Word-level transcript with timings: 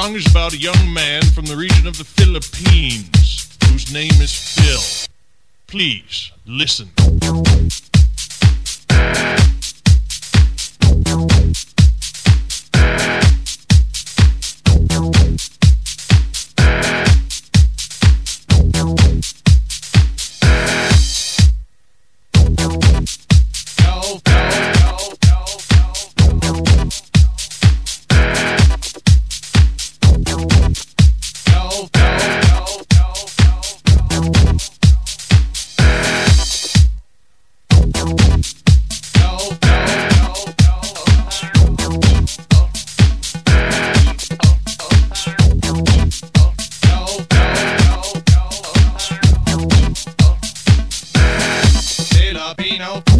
song 0.00 0.14
is 0.14 0.30
about 0.30 0.52
a 0.52 0.56
young 0.56 0.92
man 0.92 1.20
from 1.22 1.44
the 1.44 1.56
region 1.56 1.84
of 1.88 1.98
the 1.98 2.04
Philippines 2.04 3.58
whose 3.64 3.92
name 3.92 4.12
is 4.22 4.32
Phil. 4.32 5.08
Please 5.66 6.30
listen. 6.46 6.97
Gambino. 52.58 53.17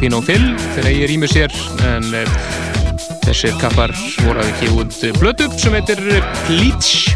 Filipino 0.00 0.22
Phil 0.24 0.54
þeir 0.72 0.86
eigi 0.88 1.06
rýmur 1.10 1.28
sér 1.28 1.52
en 1.84 2.06
uh, 2.16 2.36
þessir 3.26 3.52
kappar 3.60 3.92
voru 4.24 4.40
að 4.40 4.54
gefa 4.56 4.78
út 4.80 4.94
blödu 5.18 5.48
sem 5.60 5.74
heitir 5.76 6.00
Bleach. 6.46 7.10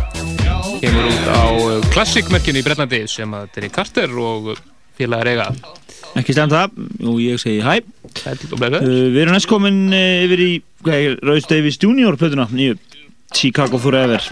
Kemur 0.83 1.07
út 1.09 1.31
á 1.33 1.45
klassikmerkjunni 1.95 2.61
í 2.61 2.67
Brellandi 2.67 3.01
sem 3.09 3.33
að 3.33 3.47
Derek 3.55 3.73
Carter 3.73 4.13
og 4.21 4.51
félagar 5.01 5.31
eiga. 5.33 5.47
Ekki 6.21 6.37
stefn 6.37 6.53
það, 6.53 6.77
og 7.09 7.23
ég 7.25 7.41
segi 7.41 7.65
hæ. 7.65 7.79
Við 8.21 9.17
erum 9.23 9.33
næst 9.33 9.49
komin 9.49 9.87
yfir 9.97 10.45
í 10.45 10.51
Rauðs 11.25 11.49
Davies 11.49 11.81
Junior 11.81 12.21
plötuna 12.21 12.51
nýju 12.53 12.77
Chicago 13.33 13.81
Forever. 13.81 14.29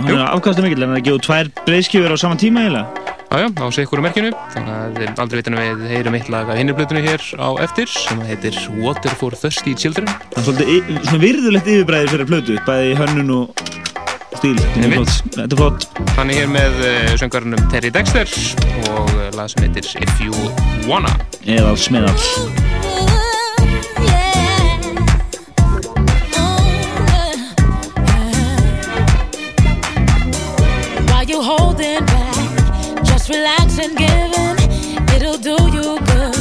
Hann 0.00 0.16
er 0.16 0.30
afkastum 0.30 0.64
mikill, 0.64 0.80
en 0.80 0.94
hann 0.94 0.96
er 0.96 1.04
að 1.04 1.10
gefa 1.10 1.28
tvær 1.28 1.52
breyðskjöfur 1.68 2.16
á 2.16 2.24
saman 2.24 2.40
tíma 2.40 2.64
eiginlega 2.64 3.05
Jájá, 3.26 3.48
á 3.58 3.66
sig 3.74 3.84
ykkur 3.84 4.00
merkjunu 4.04 4.30
þannig 4.54 4.72
að 4.72 5.20
aldrei 5.22 5.40
vitum 5.40 5.56
við 5.58 5.82
heyrum 5.90 6.16
eitt 6.16 6.28
lag 6.32 6.50
af 6.52 6.60
hinnir 6.60 6.76
blöðunni 6.78 7.02
hér 7.04 7.24
á 7.42 7.48
eftir 7.64 7.90
sem 7.90 8.20
heitir 8.28 8.56
Water 8.78 9.16
for 9.18 9.34
Thirsty 9.34 9.74
Children. 9.74 10.08
Það 10.32 10.38
er 10.38 10.46
svolítið 10.46 10.92
svona 11.08 11.22
virðulegt 11.24 11.70
yfirbræði 11.74 12.12
fyrir 12.14 12.30
plötu 12.30 12.58
bæði 12.68 12.94
hönnun 13.00 13.34
og 13.36 13.64
stíl. 14.38 14.56
Þetta 14.62 15.46
er 15.46 15.58
flott. 15.58 15.88
Er 16.16 16.32
hér 16.32 16.52
með 16.54 16.80
uh, 16.80 17.14
söngvarunum 17.20 17.66
Terry 17.72 17.92
Dexter 17.94 18.30
og 18.94 19.10
uh, 19.16 19.28
lag 19.36 19.50
sem 19.52 19.66
heitir 19.66 19.90
If 20.00 20.22
You 20.22 20.34
Wanna. 20.86 21.12
Eða 21.42 21.74
smeðall 21.80 22.22
While 22.22 22.95
just 33.26 33.38
relax 33.38 33.78
and 33.78 33.96
give 33.96 34.08
in. 34.08 34.56
It'll 35.14 35.38
do 35.38 35.56
you 35.72 35.98
good 36.00 36.34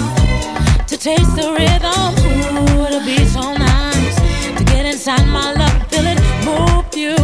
to 0.88 0.98
taste 0.98 1.36
the 1.36 1.54
rhythm. 1.58 2.13
Ooh, 2.58 2.86
it'll 2.86 3.06
be 3.06 3.25
so 3.25 3.54
nice 3.54 4.15
to 4.58 4.63
get 4.63 4.86
inside 4.86 5.25
my 5.27 5.54
love, 5.54 5.88
feel 5.89 6.06
it 6.06 6.20
move 6.46 6.86
you. 6.96 7.15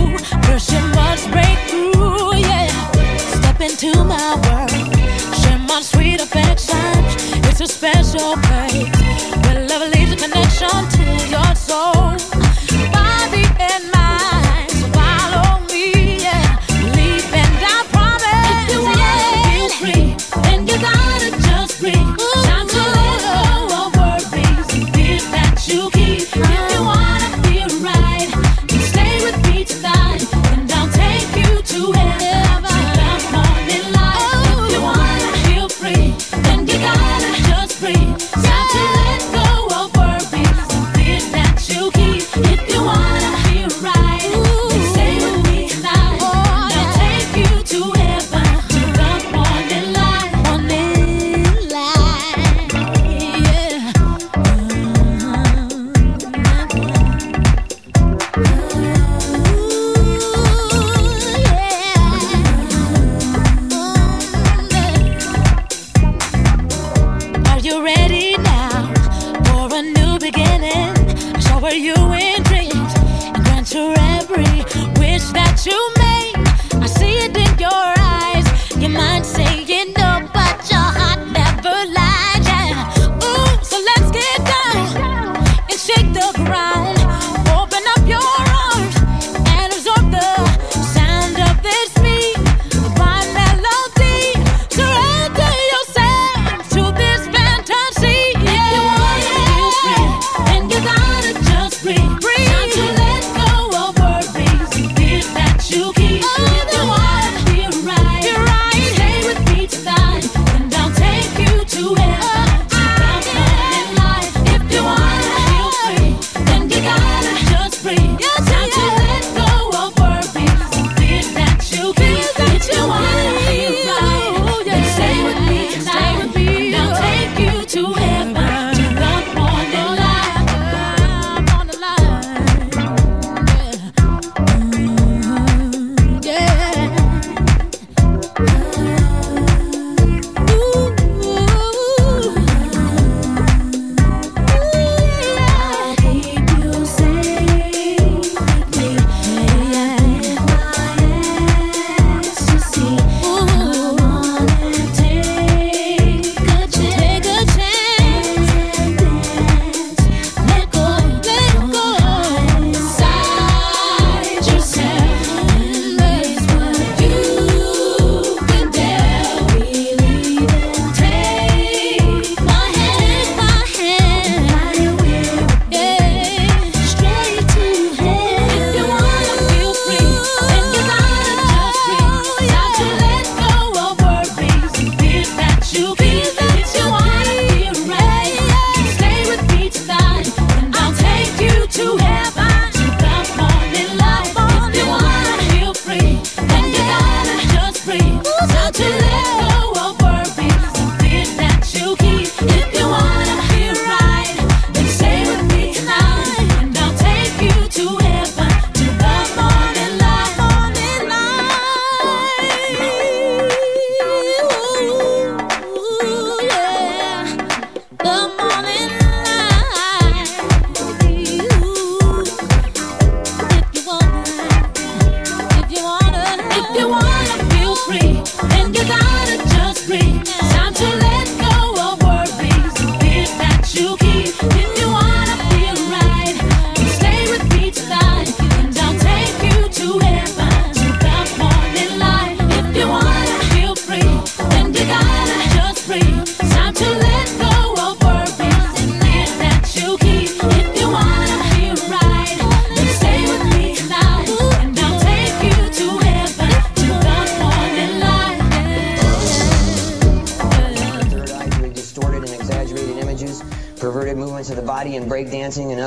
First 0.43 0.71
you 0.71 0.79
must 0.95 1.29
break 1.31 1.57
through, 1.69 2.37
yeah. 2.37 2.67
Step 3.17 3.61
into 3.61 4.03
my 4.03 4.35
world, 4.43 4.71
share 5.41 5.59
my 5.59 5.81
sweet 5.81 6.21
affection. 6.21 6.77
It's 7.49 7.61
a 7.61 7.67
special 7.67 8.35
place 8.47 8.89
where 9.43 9.67
love 9.67 9.89
leaves 9.93 10.13
a 10.13 10.17
connection 10.17 10.69
to 10.69 11.03
your 11.29 11.55
soul, 11.55 12.15
body 12.91 13.45
and 13.59 13.91
mind. 13.91 14.00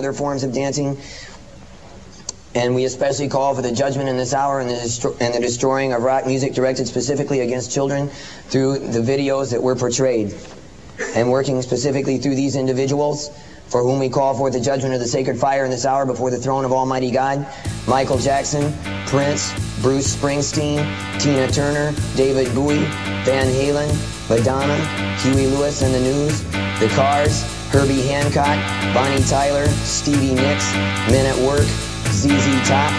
Other 0.05 0.13
forms 0.13 0.45
of 0.45 0.53
dancing. 0.53 0.99
And 2.55 2.75
we 2.75 2.85
especially 2.85 3.29
call 3.29 3.55
for 3.55 3.63
the 3.63 3.73
judgment 3.73 4.09
in 4.09 4.17
this 4.17 4.33
hour 4.33 4.61
and 4.61 4.71
the, 4.71 4.75
destro- 4.75 5.17
and 5.21 5.35
the 5.35 5.41
destroying 5.41 5.93
of 5.93 6.03
rock 6.03 6.27
music 6.27 6.55
directed 6.55 6.87
specifically 6.87 7.41
against 7.41 7.73
children 7.73 8.09
through 8.49 8.79
the 8.79 9.01
videos 9.01 9.51
that 9.51 9.63
were 9.63 9.75
portrayed. 9.75 10.35
And 11.17 11.31
working 11.31 11.61
specifically 11.63 12.19
through 12.19 12.37
these 12.37 12.55
individuals, 12.55 13.31
for 13.67 13.83
whom 13.83 13.99
we 13.99 14.09
call 14.09 14.37
forth 14.37 14.53
the 14.53 14.61
judgment 14.61 14.95
of 14.95 15.01
the 15.01 15.09
sacred 15.09 15.37
fire 15.37 15.65
in 15.65 15.71
this 15.71 15.85
hour 15.85 16.07
before 16.07 16.31
the 16.31 16.39
throne 16.39 16.65
of 16.65 16.73
Almighty 16.73 17.11
God, 17.11 17.45
Michael 17.89 18.19
Jackson, 18.19 18.73
Prince, 19.07 19.53
Bruce 19.81 20.15
Springsteen, 20.15 20.79
Tina 21.21 21.51
Turner, 21.51 21.93
David 22.15 22.55
Bowie, 22.55 22.85
Van 23.25 23.47
Halen, 23.47 23.91
Madonna, 24.29 24.77
Huey 25.19 25.47
Lewis 25.47 25.83
and 25.83 25.93
the 25.93 26.01
News, 26.01 26.43
The 26.79 26.93
Cars, 26.95 27.64
Herbie 27.75 28.07
Hancock, 28.07 28.55
Bonnie 28.95 29.25
Tyler, 29.27 29.67
Stevie 29.83 30.33
Nicks, 30.33 30.73
Men 31.11 31.27
at 31.27 31.35
Work, 31.43 31.67
ZZ 32.15 32.47
Top, 32.63 32.95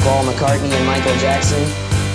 Paul 0.00 0.24
McCartney 0.24 0.72
and 0.72 0.86
Michael 0.86 1.12
Jackson, 1.20 1.60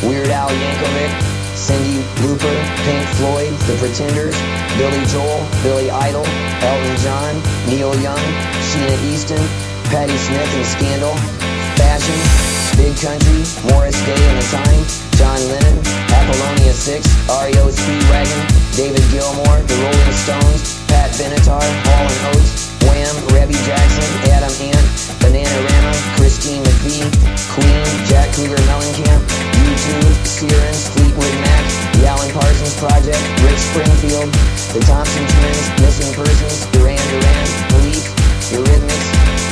Weird 0.02 0.34
Al 0.34 0.50
Yankovic, 0.50 1.14
Cindy 1.54 2.02
Lauper, 2.26 2.58
Pink 2.82 3.06
Floyd, 3.22 3.54
The 3.70 3.78
Pretenders, 3.78 4.34
Billy 4.82 5.06
Joel, 5.06 5.46
Billy 5.62 5.92
Idol, 5.92 6.26
Elton 6.66 6.98
John, 7.06 7.38
Neil 7.70 7.94
Young, 8.02 8.26
Sheena 8.74 8.98
Easton, 9.06 9.46
Patti 9.94 10.18
Smith 10.18 10.50
and 10.50 10.66
Scandal, 10.66 11.14
Fashion, 11.78 12.49
Big 12.80 12.96
Country, 12.96 13.44
Morris 13.68 14.00
Day 14.08 14.16
and 14.16 14.40
the 14.40 14.48
Time, 14.56 14.84
John 15.20 15.36
Lennon, 15.52 15.84
Apollonia 16.16 16.72
6, 16.72 17.04
REO 17.28 17.68
Speedwagon, 17.76 18.44
David 18.72 19.04
Gilmour, 19.12 19.60
The 19.68 19.76
Rolling 19.84 20.16
Stones, 20.16 20.80
Pat 20.88 21.12
Benatar, 21.20 21.60
Hall 21.60 22.08
and 22.08 22.24
Oates, 22.32 22.72
Wham, 22.88 23.16
Rebby 23.36 23.60
Jackson, 23.68 24.08
Adam 24.32 24.56
Ant, 24.72 24.88
Bananarama, 25.20 25.92
Christine 26.16 26.64
McVie, 26.64 27.04
Queen, 27.52 27.84
Jack 28.08 28.32
Cougar 28.40 28.64
Mellencamp, 28.72 29.28
U2, 29.28 29.88
Searins, 30.24 30.88
Fleetwood 30.96 31.36
Mac, 31.44 31.64
The 32.00 32.08
Alan 32.08 32.32
Parsons 32.32 32.80
Project, 32.80 33.20
Rick 33.44 33.60
Springfield, 33.60 34.32
The 34.72 34.80
Thompson 34.88 35.28
Twins, 35.28 35.68
Missing 35.84 36.12
Persons, 36.16 36.64
Duran 36.72 37.04
Duran, 37.12 37.46
Police, 37.76 38.08
Eurythmics, 38.56 39.08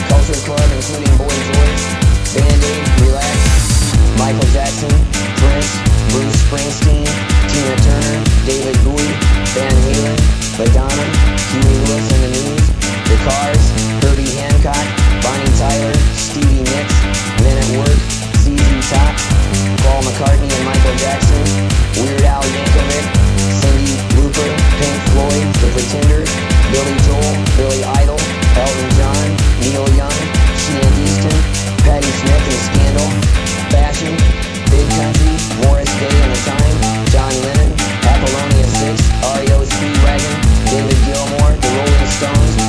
Culture 0.08 0.40
Club 0.48 0.64
including 0.80 1.12
Boy 1.20 1.36
George, 1.52 2.07
Band-Aid, 2.38 2.86
Relax, 3.02 3.38
Michael 4.22 4.46
Jackson, 4.54 4.94
Prince, 5.42 5.74
Bruce 6.14 6.38
Springsteen, 6.46 7.10
Tina 7.50 7.76
Turner, 7.82 8.18
David 8.46 8.78
Bowie, 8.86 9.14
Van 9.58 9.74
Halen, 9.90 10.18
Madonna, 10.62 11.06
Huey 11.50 11.78
Lewis 11.90 12.08
and 12.14 12.22
the 12.22 12.32
News, 12.38 12.66
The 13.10 13.18
Cars, 13.26 13.64
Herbie 14.06 14.38
Hancock, 14.38 14.86
Bonnie 15.26 15.50
Tyler, 15.58 15.98
Stevie 16.14 16.62
Nicks, 16.62 16.98
Men 17.42 17.58
at 17.58 17.70
Work, 17.82 18.00
ZZ 18.46 18.62
Top, 18.94 19.18
Paul 19.82 20.06
McCartney 20.06 20.54
and 20.54 20.66
Michael 20.66 20.94
Jackson, 21.02 21.42
Weird 21.98 22.22
Al 22.22 22.46
Yankovic, 22.46 23.06
Cindy 23.50 23.98
Lauper, 24.14 24.52
Pink 24.78 24.98
Floyd, 25.10 25.46
The 25.58 25.70
Pretenders, 25.74 26.30
Billy 26.70 26.98
Joel, 27.02 27.34
Billy 27.58 27.82
Idol, 28.06 28.22
Elton 28.62 28.90
John, 28.94 29.26
Neil 29.66 29.90
Young, 29.98 30.37
Patti 30.68 32.12
Smith 32.12 32.44
and 32.44 32.62
Scandal, 32.68 33.10
Fashion, 33.72 34.12
Big 34.68 34.88
Country, 35.00 35.32
Morris 35.64 35.88
Day 35.96 36.12
and 36.12 36.32
the 36.36 36.42
Time, 36.44 36.78
John 37.08 37.32
Lennon, 37.40 37.72
Apollonia 38.04 38.68
6, 38.68 39.00
REO 39.24 39.64
Speedwagon, 39.64 40.36
David 40.68 41.00
Gilmour, 41.08 41.56
The 41.56 41.70
Rolling 41.72 42.08
Stones, 42.20 42.67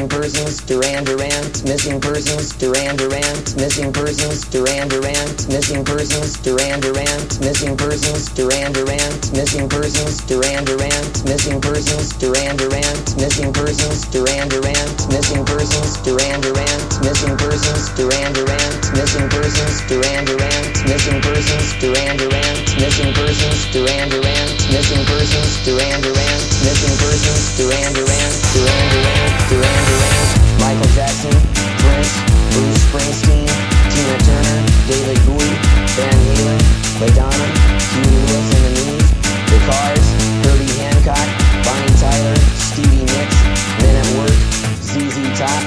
Missing 0.00 0.18
Persons, 0.18 0.60
Duran 0.62 1.04
Duran, 1.04 1.44
Missing 1.68 2.00
Persons, 2.00 2.52
Duran 2.56 2.96
Duran, 2.96 3.36
Missing 3.60 3.92
Persons, 3.92 4.44
Duran 4.48 4.88
Duran, 4.88 5.28
Missing 5.52 5.84
Persons, 5.84 6.40
Duran 6.40 6.80
Duran, 6.80 7.20
Missing 7.44 7.76
Persons, 7.76 8.28
Duran 8.32 8.72
Duran, 8.72 9.12
Missing 9.36 9.68
Persons, 9.68 10.24
Duran 10.24 10.64
Duran, 10.64 11.04
Missing 11.28 11.60
Persons, 11.60 12.16
Duran 12.16 12.56
Duran, 12.56 12.96
Missing 13.20 13.52
Persons, 13.52 14.08
Duran 14.08 14.48
Duran, 14.48 14.88
Missing 15.12 15.44
Persons, 15.44 16.00
Duran 16.00 16.40
Duran, 16.40 16.80
Missing 17.04 17.36
Persons, 17.36 17.84
Duran 17.92 18.32
Duran, 18.32 18.72
Missing 18.96 19.28
Persons, 19.28 19.76
Duran 19.84 20.24
Duran, 20.24 20.64
Missing 20.88 21.20
Persons, 21.20 21.68
Duran 21.76 22.16
Duran, 22.16 22.56
Missing 22.80 23.12
Persons, 23.12 23.60
Duran 23.68 24.08
Duran, 24.08 24.48
Missing 24.80 25.04
Persons, 25.04 25.52
Duran 25.60 26.00
Duran, 26.00 26.40
Missing 26.64 26.96
Persons, 26.96 27.52
Duran 27.60 27.92
Duran, 27.92 27.92
Duran 27.92 27.92
Duran, 27.92 29.40
Duran 29.50 29.89
Duran, 29.90 30.26
Michael 30.62 30.90
Jackson, 30.94 31.34
Prince, 31.82 32.14
Bruce 32.54 32.78
Springsteen, 32.86 33.50
Tina 33.90 34.16
Turner, 34.22 34.58
David 34.86 35.18
Bowie, 35.26 35.56
Van 35.98 36.14
Halen, 36.30 36.60
Madonna, 37.02 37.46
Huey 37.90 38.06
Lewis 38.06 38.48
and 38.54 38.62
the 38.66 38.72
News, 38.78 39.06
The 39.50 39.58
Cars, 39.66 40.06
Herbie 40.46 40.74
Hancock, 40.78 41.26
Bonnie 41.66 41.96
Tyler, 41.98 42.38
Stevie 42.70 43.02
Nicks, 43.02 43.38
Men 43.82 43.98
at 43.98 44.08
Work, 44.14 44.38
ZZ 44.78 45.18
Top, 45.34 45.62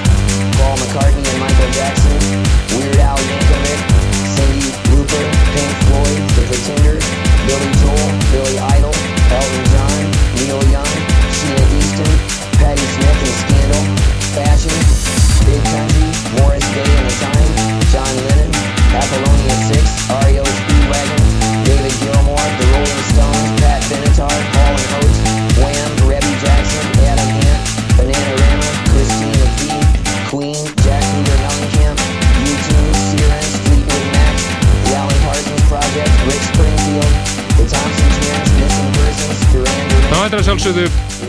Paul 0.55 0.79
McCartney 0.79 1.25
and 1.27 1.39
Michael 1.43 1.71
Jackson, 1.75 2.15
Weird 2.79 3.03
Al 3.03 3.19
Yankovic, 3.19 3.79
Cindy 4.23 4.71
Lauper, 4.87 5.25
Pink 5.51 5.71
Floyd, 5.83 6.21
The 6.39 6.43
Pretenders, 6.47 7.05
Billy 7.43 7.71
Joel, 7.83 8.07
Billy 8.31 8.55
Idol, 8.55 8.72
Er 40.33 40.39
að 40.41 40.47
sjálfsögðu 40.47 40.83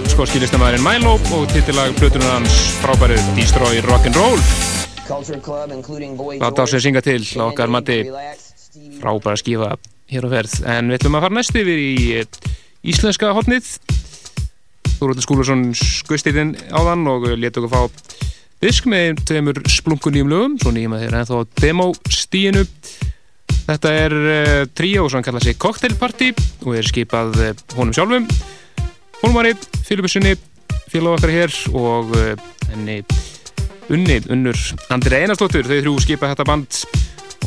skótski 0.09 0.39
listamæðurinn 0.41 0.81
Milo 0.81 1.11
og 1.37 1.43
titillag 1.53 1.91
plötunar 1.99 2.39
hans 2.39 2.55
frábæri 2.81 3.19
Destroy 3.37 3.83
Rock'n'Roll 3.85 4.41
Láta 6.41 6.65
á 6.65 6.67
sig 6.73 6.81
synga 6.81 7.03
til 7.05 7.21
á 7.37 7.45
okkar 7.45 7.69
mati. 7.69 7.99
Frábæra 9.03 9.37
skífa 9.37 9.77
hér 10.09 10.25
á 10.25 10.29
ferð. 10.33 10.55
En 10.65 10.89
við 10.89 10.97
ætlum 10.97 11.19
að 11.21 11.27
fara 11.27 11.37
næst 11.37 11.53
yfir 11.53 11.83
í 11.85 12.17
eh, 12.17 12.41
íslenska 12.81 13.35
hotnið 13.37 13.69
Þúrúti 14.95 15.27
Skúlason 15.27 15.69
skust 15.77 16.33
í 16.33 16.37
þinn 16.39 16.57
áðan 16.73 17.05
og 17.13 17.29
leta 17.37 17.61
okkur 17.61 17.77
fá 17.77 18.17
disk 18.65 18.89
með 18.89 19.21
tveimur 19.29 19.61
splungun 19.69 20.17
nýjum 20.17 20.33
lögum. 20.33 20.59
Svo 20.65 20.73
nýjum 20.73 20.97
að 20.97 21.05
þeir 21.05 21.21
ennþá 21.21 21.45
á 21.45 21.53
demo 21.61 21.93
stíinu 22.09 22.65
Þetta 23.69 23.97
er 24.01 24.21
uh, 24.25 24.59
tríó 24.73 25.05
sem 25.13 25.21
kalla 25.21 25.45
sig 25.45 25.61
Cocktail 25.61 26.01
Party 26.01 26.33
og 26.65 26.73
er 26.73 26.89
skipað 26.89 27.43
uh, 27.51 27.57
honum 27.77 27.93
sjálfum 27.93 28.33
Hólmari, 29.25 29.55
Filippussunni 29.87 30.35
félag 30.93 31.15
okkar 31.17 31.31
hér 31.33 31.55
og 31.73 32.11
henni 32.69 32.99
unni, 33.89 34.19
unnur 34.29 34.59
Andri 34.93 35.17
Einarstóttur, 35.23 35.65
þau 35.65 35.79
þrjú 35.79 35.95
skipa 36.05 36.29
þetta 36.35 36.45
band 36.45 36.81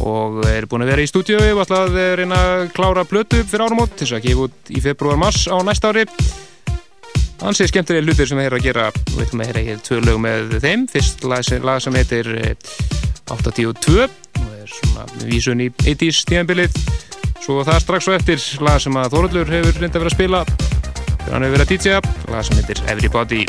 og 0.01 0.39
er 0.49 0.65
búin 0.65 0.81
að 0.81 0.89
vera 0.89 1.05
í 1.05 1.09
stúdíu. 1.11 1.37
Og 1.37 1.73
að 1.77 1.99
reyna 2.17 2.39
að 2.55 2.63
klára 2.73 3.03
plötu 3.05 3.43
fyrir 3.43 3.67
áramót 3.67 3.93
til 3.93 4.07
þess 4.07 4.17
að 4.17 4.25
gefa 4.25 4.47
út 4.47 4.71
í 4.73 4.81
februar-mars 4.87 5.43
á 5.53 5.57
næsta 5.67 5.91
ári. 5.93 6.07
Ansið 7.45 7.69
skemmtilega 7.69 8.07
hlutir 8.07 8.31
sem 8.31 8.41
við 8.41 8.49
erum 8.49 8.57
að 8.57 8.65
gera. 8.65 8.87
Við 9.11 9.25
ætlum 9.27 9.43
að 9.45 9.51
heyra 9.51 9.65
hér 9.67 9.83
tvö 9.85 9.99
lög 10.01 10.21
með 10.23 10.57
þeim. 10.65 10.87
Fyrst 10.95 11.27
lag 11.29 11.45
sem, 11.45 11.99
heitir 11.99 12.31
eh, 12.41 12.55
82 13.29 13.99
og 14.07 14.49
er 14.57 14.73
svona 14.79 15.05
vísun 15.27 15.61
í 15.61 15.69
80s 15.85 16.25
tíðanbilið 16.25 16.81
svo 17.43 17.61
það 17.61 17.83
strax 17.85 18.09
og 18.09 18.17
eftir 18.17 18.41
lag 18.65 18.81
sem 18.81 18.97
að 18.97 19.13
Þóruldur 19.13 19.53
hefur 19.59 19.77
reynda 19.77 20.01
verið 20.01 20.09
að 20.09 20.17
spila 20.17 20.76
Þannig 21.27 21.49
að 21.49 21.57
vera 21.57 21.65
DJ-up, 21.67 22.11
lag 22.31 22.45
sem 22.47 22.59
heitir 22.61 22.79
Everybody. 22.87 23.43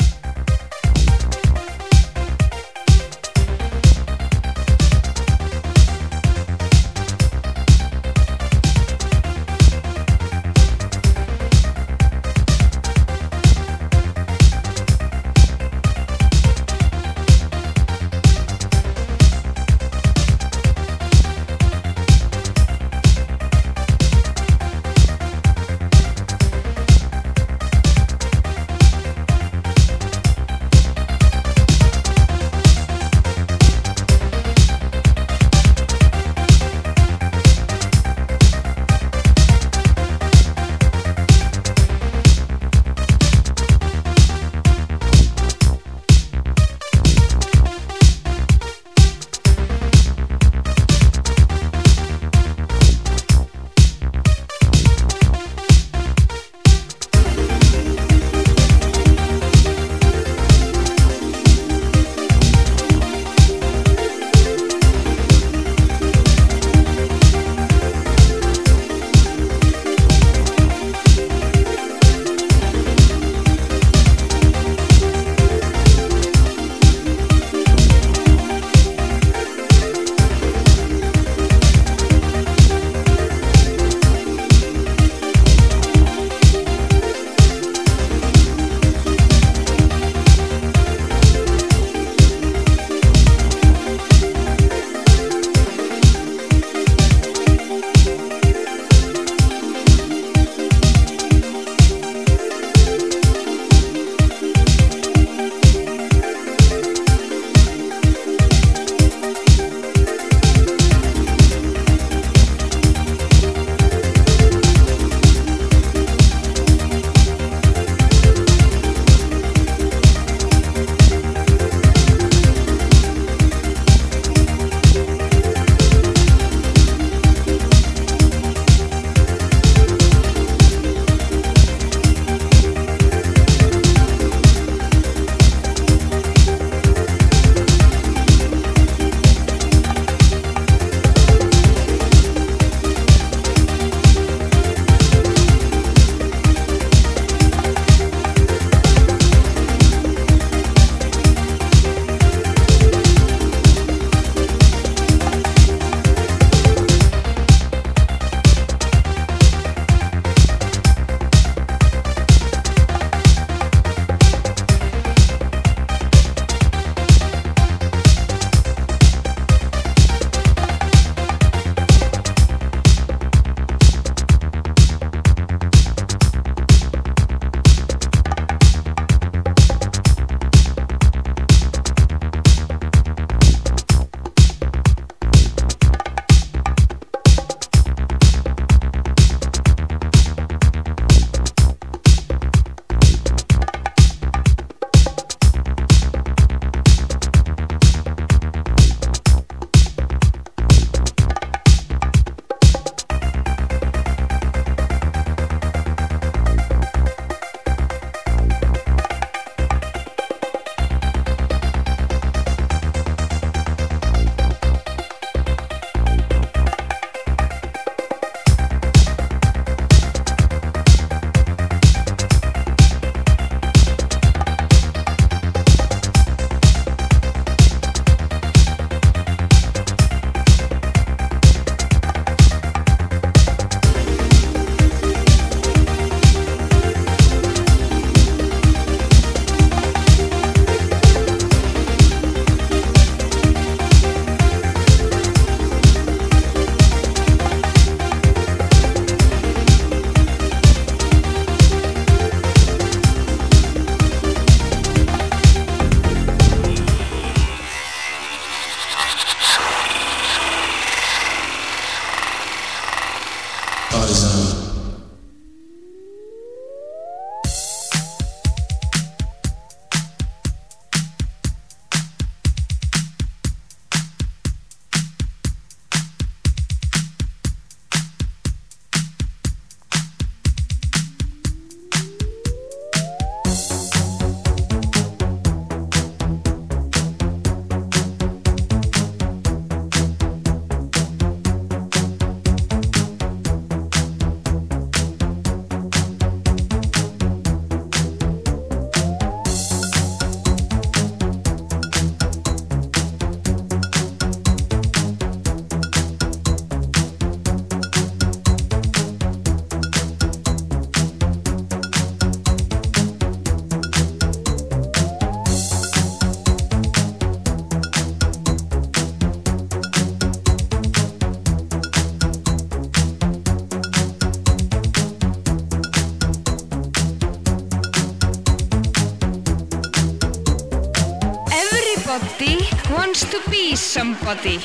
Wants 333.09 333.31
to 333.31 333.41
be 333.49 333.75
somebody. 333.75 334.59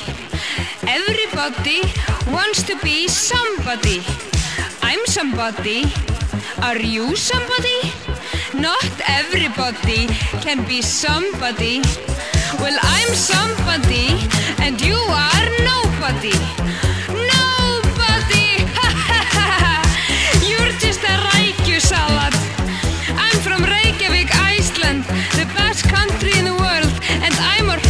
Everybody 0.87 1.81
wants 2.31 2.61
to 2.69 2.77
be 2.83 3.07
somebody. 3.07 4.03
I'm 4.83 5.03
somebody. 5.07 5.85
Are 6.61 6.77
you 6.77 7.15
somebody? 7.15 7.79
Not 8.53 8.85
everybody 9.07 10.05
can 10.45 10.63
be 10.67 10.83
somebody. 10.83 11.81
Well, 12.61 12.77
I'm 12.83 13.11
somebody 13.15 14.13
and 14.61 14.79
you 14.79 14.99
are 15.25 15.45
nobody. 15.73 16.37
Nobody! 17.33 18.49
You're 20.49 20.73
just 20.85 21.01
a 21.01 21.15
rækju 21.33 21.79
salad. 21.81 22.35
I'm 23.25 23.39
from 23.45 23.61
Reykjavík, 23.73 24.29
Iceland, 24.53 25.03
the 25.33 25.47
best 25.57 25.81
country 25.89 26.37
in 26.37 26.45
the 26.45 26.57
world, 26.65 26.93
and 27.25 27.33
I'm 27.55 27.69
a 27.69 27.84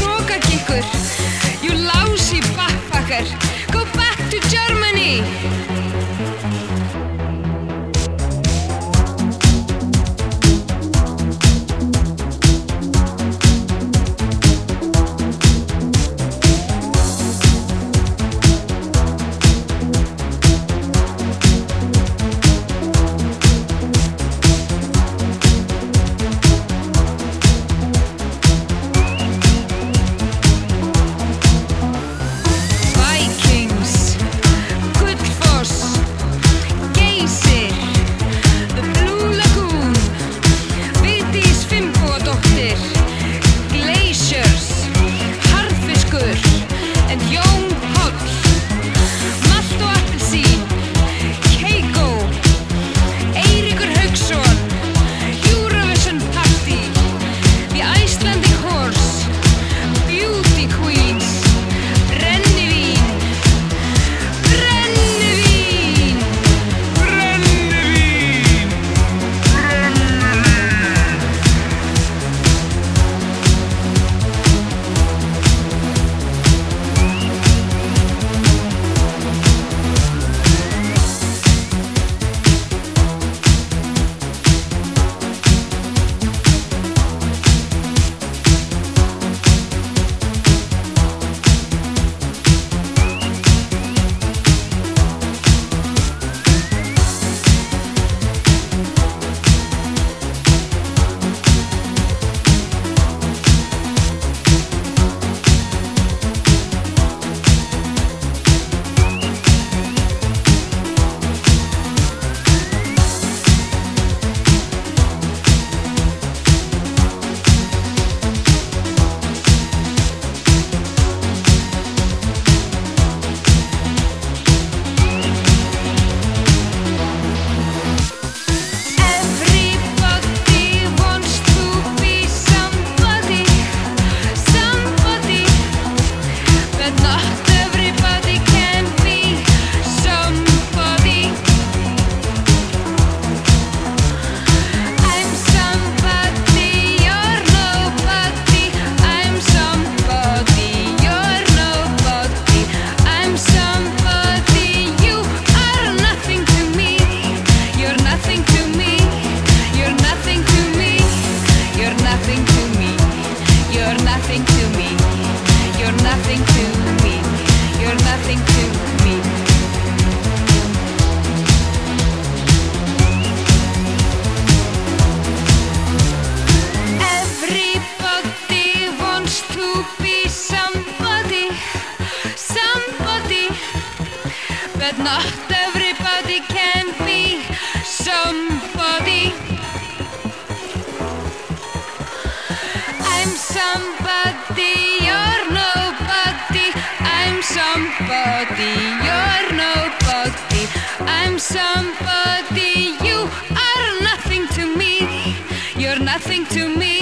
nothing 206.36 206.58
to 206.58 206.78
me. 206.78 207.00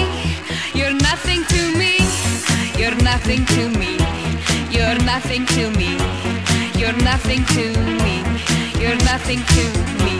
You're 0.74 0.92
nothing 0.92 1.42
to 1.44 1.78
me. 1.78 1.98
You're 2.78 2.94
nothing 3.02 3.44
to 3.46 3.68
me. 3.78 3.98
You're 4.70 4.98
nothing 5.04 5.44
to 5.46 5.70
me. 5.70 5.98
You're 6.78 6.96
nothing 7.02 7.44
to 7.54 7.64
me. 8.04 8.22
You're 8.80 9.00
nothing 9.04 9.42
to 9.54 9.64
me. 10.04 10.14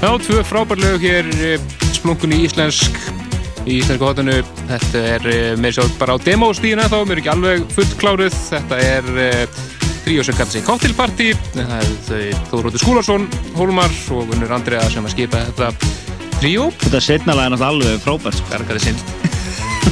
Já, 0.00 0.18
tvö 0.18 0.42
frábær 0.42 0.78
lög 0.78 1.00
hér 1.02 1.26
eh, 1.42 1.60
splungun 1.92 2.32
í 2.32 2.44
íslensk 2.46 3.15
í 3.66 3.80
íslensku 3.80 4.06
hotinu. 4.06 4.38
Þetta 4.70 5.02
er 5.16 5.28
eh, 5.32 5.52
með 5.60 5.78
sér 5.78 5.92
bara 6.00 6.16
á 6.16 6.22
demostíðina 6.22 6.88
þá, 6.90 6.98
mér 7.02 7.18
er 7.18 7.22
ekki 7.22 7.32
alveg 7.34 7.66
fullkláruð. 7.74 8.38
Þetta 8.50 8.80
er 8.86 9.12
uh, 9.12 9.60
tríó 10.06 10.24
sem 10.26 10.38
kallar 10.38 10.54
sig 10.54 10.66
Cocktailparty. 10.66 11.30
Það 11.54 11.76
er 11.78 11.94
þau 12.08 12.48
Þóróttur 12.52 12.84
Skúlarsson, 12.84 13.28
Hólmar 13.58 13.94
og 14.14 14.28
Gunnar 14.30 14.58
Andrea 14.58 14.86
sem 14.92 15.06
að 15.06 15.16
skipa 15.16 15.44
þetta 15.50 15.70
tríó. 16.40 16.68
Þetta 16.84 17.02
setnalega 17.10 17.50
er 17.50 17.56
náttúrulega 17.56 17.72
alveg 17.74 18.04
frábært 18.06 18.40
sko. 18.40 18.52
Gargaði 18.54 18.84
sinn 18.88 19.26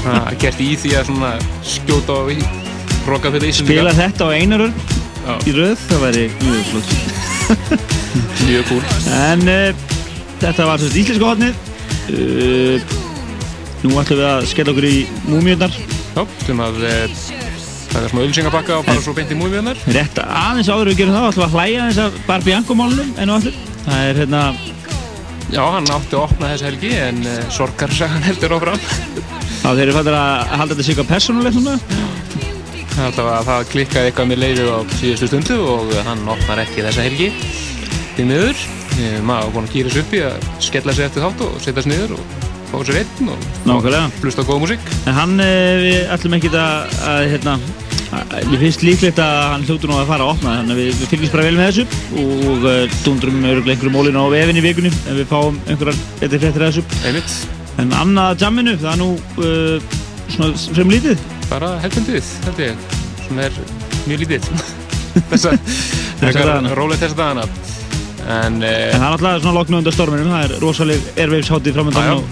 Það 0.05 0.27
er 0.29 0.35
gert 0.43 0.61
í 0.61 0.71
því 0.77 0.91
að 0.99 1.07
svona 1.09 1.31
skjóta 1.65 2.19
og 2.21 2.33
roka 3.09 3.31
fyrir 3.33 3.49
því 3.49 3.53
Spila 3.63 3.95
þetta 3.97 4.29
á 4.29 4.37
einarur 4.37 4.75
í 5.49 5.55
röð, 5.57 5.79
það 5.89 6.03
væri 6.05 6.25
mjög 6.43 6.67
flott. 6.69 6.91
Mjög 8.45 8.67
cool. 8.69 8.83
En 9.17 9.47
uh, 9.49 9.87
þetta 10.43 10.69
var 10.69 10.83
sérst 10.83 10.99
íslenska 11.01 11.31
hotnið. 11.31 11.57
Uh, 12.13 13.04
Nú 13.85 13.99
ætlum 14.01 14.20
við 14.20 14.27
að 14.27 14.47
skella 14.49 14.73
okkur 14.73 14.87
í 14.88 14.99
múmiurnar 15.29 15.75
Já, 16.14 16.20
sem 16.47 16.61
að 16.64 16.79
uh, 16.88 17.16
taka 17.92 18.11
smá 18.11 18.20
ölsingapakka 18.25 18.79
og 18.79 18.87
fara 18.87 19.03
svo 19.05 19.14
beint 19.16 19.33
í 19.35 19.38
múmiðunar 19.38 19.81
Rétt 19.92 20.20
aðeins 20.25 20.70
áður 20.73 20.90
við 20.92 21.03
gerum 21.03 21.16
það, 21.18 21.27
ætlum 21.31 21.47
að 21.47 21.57
hlæja 21.59 21.88
þess 21.88 22.03
að 22.05 22.16
Barbie 22.29 22.79
málunum 22.81 23.11
enn 23.20 23.33
og 23.33 23.40
aftur. 23.40 23.59
Það 23.85 24.07
er 24.09 24.20
hérna, 24.23 24.44
Já, 25.53 25.61
hann 25.75 25.90
átti 25.92 26.16
að 26.16 26.23
opna 26.23 26.53
þessa 26.55 26.70
helgi 26.70 26.92
en 26.99 27.20
uh, 27.29 27.40
sorgarsagan 27.53 28.25
heldur 28.25 28.57
áfram 28.57 28.87
þá 29.64 29.68
þeir 29.68 29.85
eru 29.85 29.97
fættir 29.99 30.16
að 30.20 30.55
halda 30.55 30.79
þetta 30.79 30.88
eitthvað 30.88 31.11
persónulegt 31.12 31.61
núna. 31.61 31.77
Það, 32.94 33.20
það 33.51 33.68
klikkaði 33.73 34.11
eitthvað 34.11 34.31
með 34.31 34.42
leiðið 34.44 34.73
á 34.73 34.79
síðustu 34.97 35.29
stundu 35.29 35.61
og 35.66 35.92
hann 36.07 36.25
opnar 36.31 36.62
ekki 36.62 36.87
þessa 36.87 37.05
helgi 37.05 37.29
því 38.14 38.27
miður 38.31 38.64
Eh, 38.94 39.18
maður 39.27 39.55
búin 39.57 39.64
að 39.66 39.73
gýra 39.75 39.90
sér 39.90 40.05
upp 40.05 40.12
í 40.14 40.18
að 40.23 40.44
skella 40.62 40.92
sér 40.94 41.09
eftir 41.09 41.25
þátt 41.25 41.40
og 41.42 41.55
setja 41.62 41.83
sér 41.83 41.90
niður 41.90 42.12
og 42.14 42.35
fá 42.75 42.85
sér 42.91 43.01
einn 43.03 43.33
og 43.33 43.49
Nákvæmlega. 43.69 44.11
hlusta 44.23 44.43
góða 44.47 44.61
músík. 44.65 44.93
En 45.07 45.15
hann, 45.19 45.35
eh, 45.41 45.75
við 45.85 46.13
ætlum 46.15 46.37
ekki 46.39 46.51
að, 46.53 46.95
að 47.09 47.25
hérna, 47.33 47.55
að- 48.15 48.53
ég 48.53 48.59
finnst 48.63 48.83
líklegt 48.87 49.19
að 49.19 49.35
hann 49.53 49.65
hljótu 49.67 49.89
nú 49.91 49.97
að 49.99 50.07
fara 50.13 50.25
að 50.25 50.33
opna 50.35 50.57
þannig 50.61 50.75
að 50.75 50.81
við, 50.83 50.95
við 51.01 51.11
fylgjumst 51.13 51.33
bara 51.35 51.47
vel 51.49 51.57
með 51.59 51.69
þessu 51.71 51.85
og 52.21 52.65
uh, 52.65 52.97
dundrum 53.05 53.43
öruglega 53.45 53.75
einhverjum 53.75 53.97
mólinu 53.99 54.23
á 54.23 54.27
vefin 54.35 54.61
í 54.61 54.65
vikunni 54.65 54.93
ef 54.95 55.15
við 55.19 55.27
fáum 55.33 55.59
einhverjar 55.67 55.99
betri 56.21 56.39
fréttir 56.45 56.63
að 56.63 56.71
þessu. 56.71 56.85
Einmitt, 57.09 57.37
En 57.77 57.91
annað 57.91 58.39
jamminu, 58.39 58.77
það 58.79 58.93
er 58.93 58.99
nú 59.01 59.09
uh, 59.43 59.81
svona 60.31 60.55
frem 60.77 60.91
lítið. 60.95 61.19
Bara 61.51 61.73
hefðbundið 61.83 62.29
held 62.47 62.61
ég, 62.63 62.85
sem 63.27 63.39
er 63.43 63.57
mjög 64.07 64.23
lítið. 64.23 64.47
Þessa, 65.31 65.51
dagana. 66.21 66.71
rólið 66.75 67.03
þessa 67.03 67.19
dagana 67.19 67.45
en 68.25 68.55
En 68.55 68.63
eh, 68.65 68.93
það 68.95 69.05
er 69.05 69.09
alltaf 69.11 69.43
svona 69.43 69.57
loknu 69.59 69.81
undan 69.81 69.97
storminum, 69.97 70.31
það 70.33 70.47
er 70.47 70.63
rosaleg 70.65 71.09
erveifs 71.25 71.51
hátíð 71.53 71.79
framöndan 71.79 72.23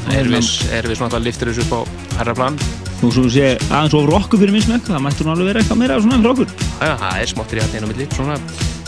svona 0.97 1.11
alltaf 1.11 1.25
liftir 1.27 1.53
þessu 1.53 1.67
upp 1.67 1.75
á 1.77 1.81
herra 2.21 2.37
plan 2.39 2.59
Nú 3.03 3.11
svo 3.11 3.27
sé 3.33 3.57
aðeins 3.67 3.97
ofur 3.99 4.15
okkur 4.21 4.43
fyrir 4.43 4.55
minnsmekk, 4.55 4.87
það 4.89 5.05
mættur 5.07 5.27
nú 5.27 5.35
alveg 5.35 5.51
vera 5.51 5.63
eitthvað 5.63 5.81
meira 5.83 6.01
svona 6.01 6.21
fyrir 6.21 6.33
okkur 6.33 6.49
Já, 6.81 6.93
það 7.05 7.23
er 7.23 7.33
smottir 7.35 7.59
í 7.59 7.65
hættin 7.65 7.87
á 7.87 7.91
milli, 7.91 8.09
svona 8.15 8.39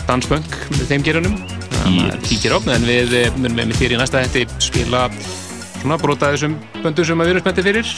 dansbönk 0.05 0.59
með 0.71 0.85
þeim 0.91 1.07
gerunum 1.09 1.39
það 1.75 1.97
maður 1.97 2.21
kíkir 2.29 2.55
á, 2.55 2.59
en 2.75 2.87
við 2.87 3.17
eh, 3.19 3.33
munum 3.35 3.59
með 3.59 3.75
þér 3.81 3.95
í 3.97 3.99
næsta 3.99 4.23
hætti 4.23 4.45
spila 4.63 5.09
svona 5.85 5.97
brota 6.01 6.31
þessum 6.33 6.55
böndum 6.81 7.05
sem 7.05 7.19
við 7.21 7.35
erum 7.35 7.43
spenntið 7.43 7.67
fyrir. 7.69 7.91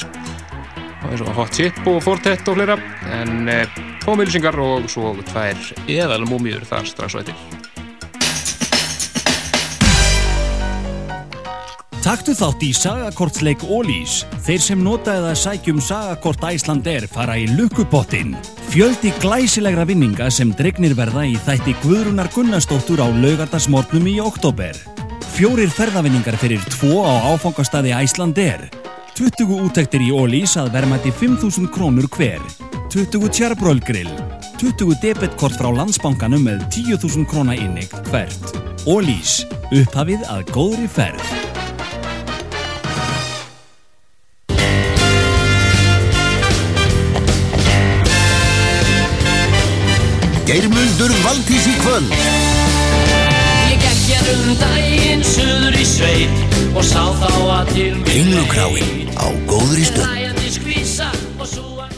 Og 0.98 1.14
eins 1.14 1.22
og 1.24 1.30
Hot 1.38 1.54
Chip 1.56 1.78
og 1.88 2.02
Fortet 2.04 2.50
og 2.52 2.58
fleira. 2.58 2.76
En 3.16 3.48
eh, 3.52 3.78
tómiðlýsingar 4.04 4.60
og 4.60 4.90
svo 4.92 5.14
tvær 5.30 5.72
eðal 5.88 6.26
múmiður 6.28 6.68
þar 6.68 6.92
strax 6.92 7.16
og 7.16 7.24
eftir 7.24 7.57
Taktu 12.06 12.34
þátt 12.38 12.62
í 12.64 12.70
Sagakortsleik 12.76 13.64
Ólís. 13.66 14.22
Þeir 14.46 14.62
sem 14.64 14.82
nota 14.84 15.16
eða 15.18 15.34
sækjum 15.38 15.80
Sagakort 15.84 16.44
Æsland 16.46 16.88
er 16.88 17.08
fara 17.10 17.36
í 17.40 17.48
lukkupottin. 17.50 18.36
Fjöldi 18.70 19.12
glæsilegra 19.22 19.86
vinninga 19.88 20.30
sem 20.32 20.52
dregnir 20.56 20.96
verða 20.98 21.26
í 21.28 21.36
þætti 21.48 21.76
Guðrunar 21.82 22.30
Gunnarsdóttur 22.36 23.02
á 23.02 23.08
laugardagsmornum 23.10 24.08
í 24.14 24.18
oktober. 24.24 24.78
Fjórir 25.34 25.74
ferðavinningar 25.74 26.38
fyrir 26.42 26.62
tvo 26.78 27.02
á 27.06 27.34
áfangastadi 27.34 27.96
Æsland 27.98 28.40
er. 28.42 28.68
20 29.18 29.50
úttektir 29.66 30.04
í 30.06 30.14
Ólís 30.14 30.54
að 30.62 30.76
verðmætti 30.78 31.14
5.000 31.18 31.72
krónur 31.74 32.10
hver. 32.14 32.44
20 32.94 33.32
tjarbrölgrill. 33.34 34.14
20 34.62 35.02
debetkort 35.02 35.58
frá 35.58 35.74
landsbankanum 35.74 36.46
með 36.46 36.64
10.000 36.78 37.26
króna 37.30 37.58
innig 37.58 37.92
hvert. 38.12 38.54
Ólís. 38.86 39.42
Upphafið 39.74 40.24
að 40.32 40.46
góðri 40.56 40.88
ferð. 40.88 41.48
Geirmundur 50.48 51.12
Valdís 51.26 51.66
í 51.68 51.74
kvöld. 51.82 52.12
Ég 53.68 53.82
gekk 53.82 54.06
hér 54.08 54.30
um 54.32 54.54
daginn 54.62 55.26
suður 55.28 55.76
í 55.76 55.84
sveit 55.84 56.56
og 56.72 56.86
sá 56.88 57.04
þá 57.20 57.34
að 57.58 57.74
til 57.74 57.90
mig 57.98 58.14
Englukráin 58.22 59.12
á 59.20 59.28
góðri 59.50 59.84
súa. 59.92 61.90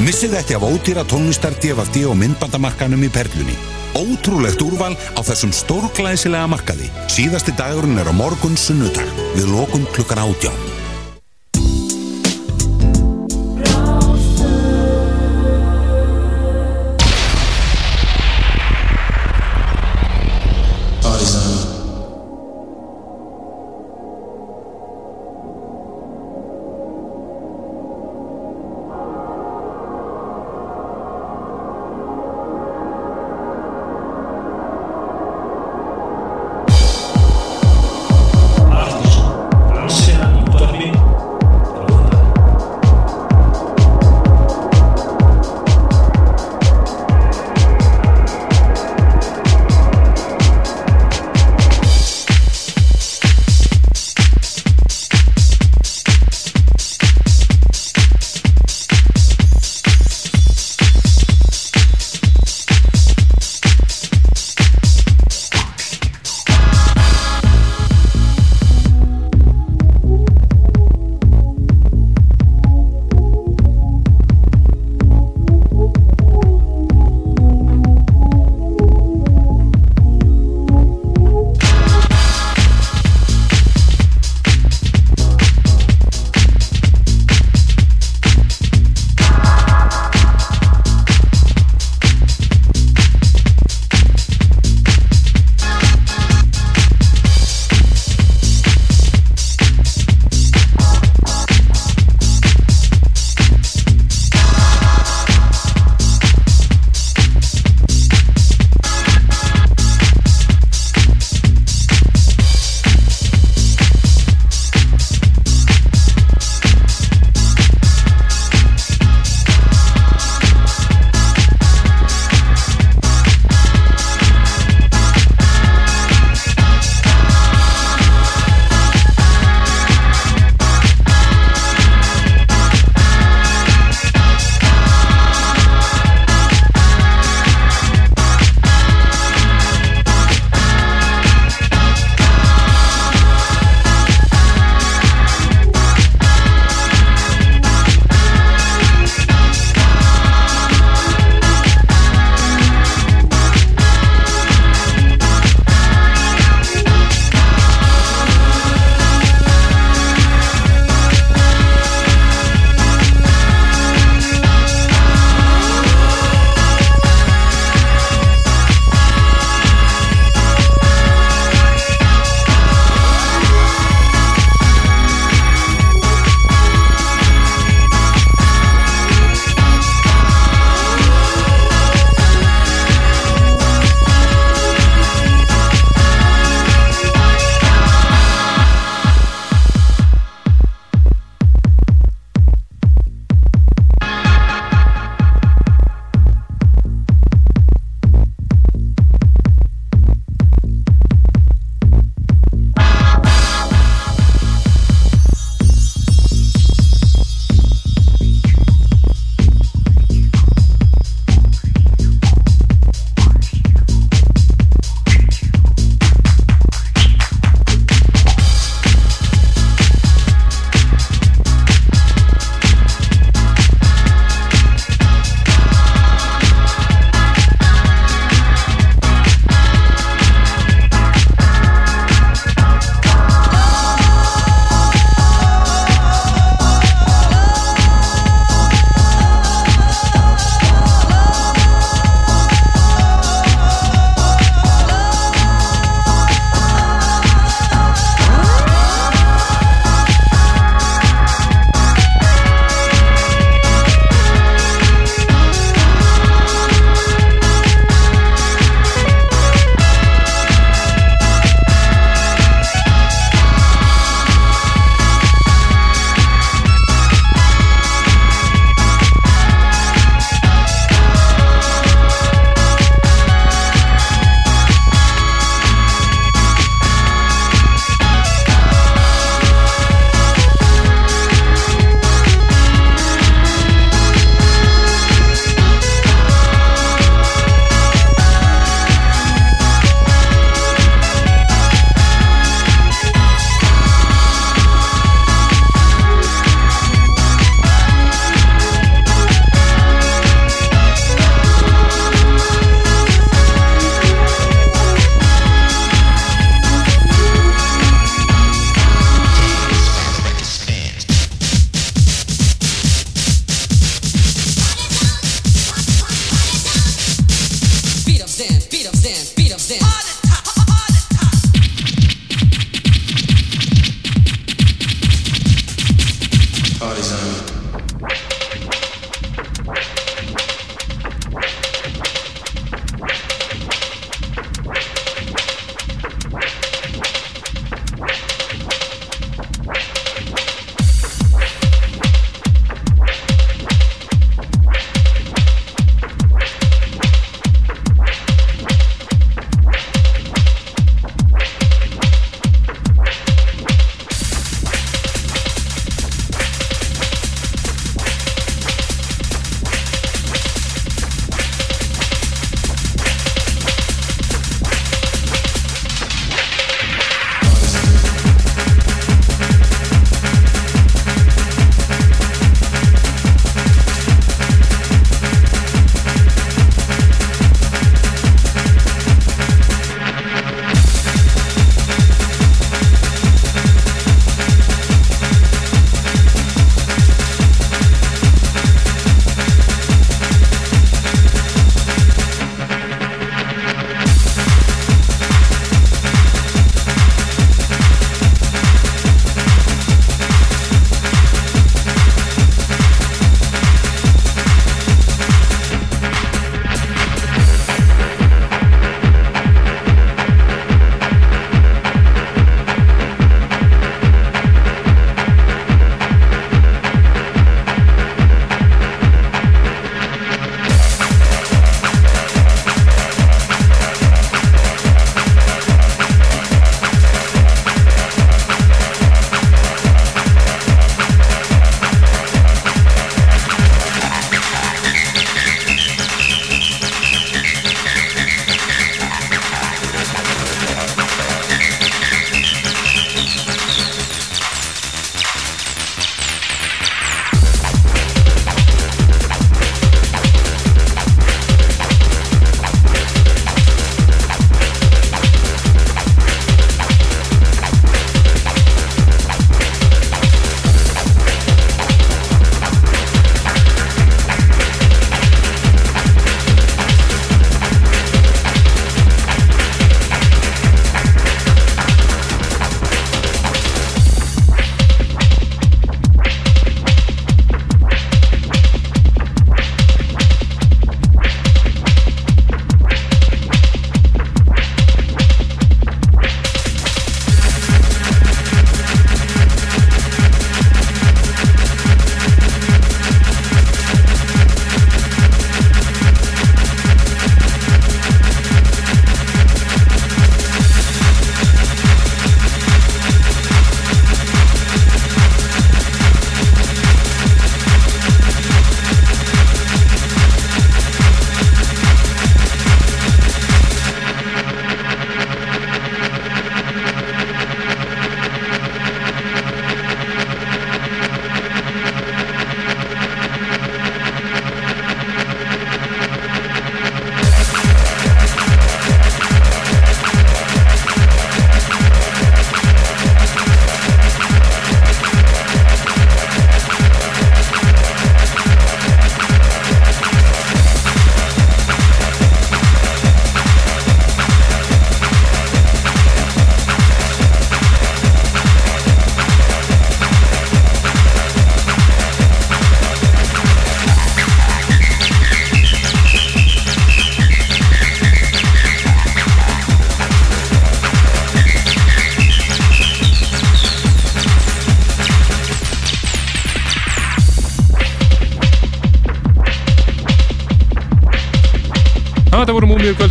Missið 0.00 0.38
ekki 0.40 0.56
af 0.56 0.64
ódýra 0.64 1.04
tónlistar 1.04 1.52
DFD 1.60 2.06
og 2.08 2.16
myndbandamarkanum 2.16 3.04
í 3.04 3.12
Perlunni. 3.12 3.60
Ótrúlegt 3.92 4.64
úrval 4.64 4.96
á 4.96 5.20
þessum 5.20 5.52
stórglæsilega 5.52 6.48
markaði. 6.48 6.88
Síðasti 7.12 7.52
dagurinn 7.60 8.00
er 8.00 8.08
á 8.08 8.14
morgun 8.16 8.56
sunnudag. 8.56 9.04
Við 9.36 9.52
lokum 9.52 9.84
klukkan 9.92 10.24
átján 10.24 10.79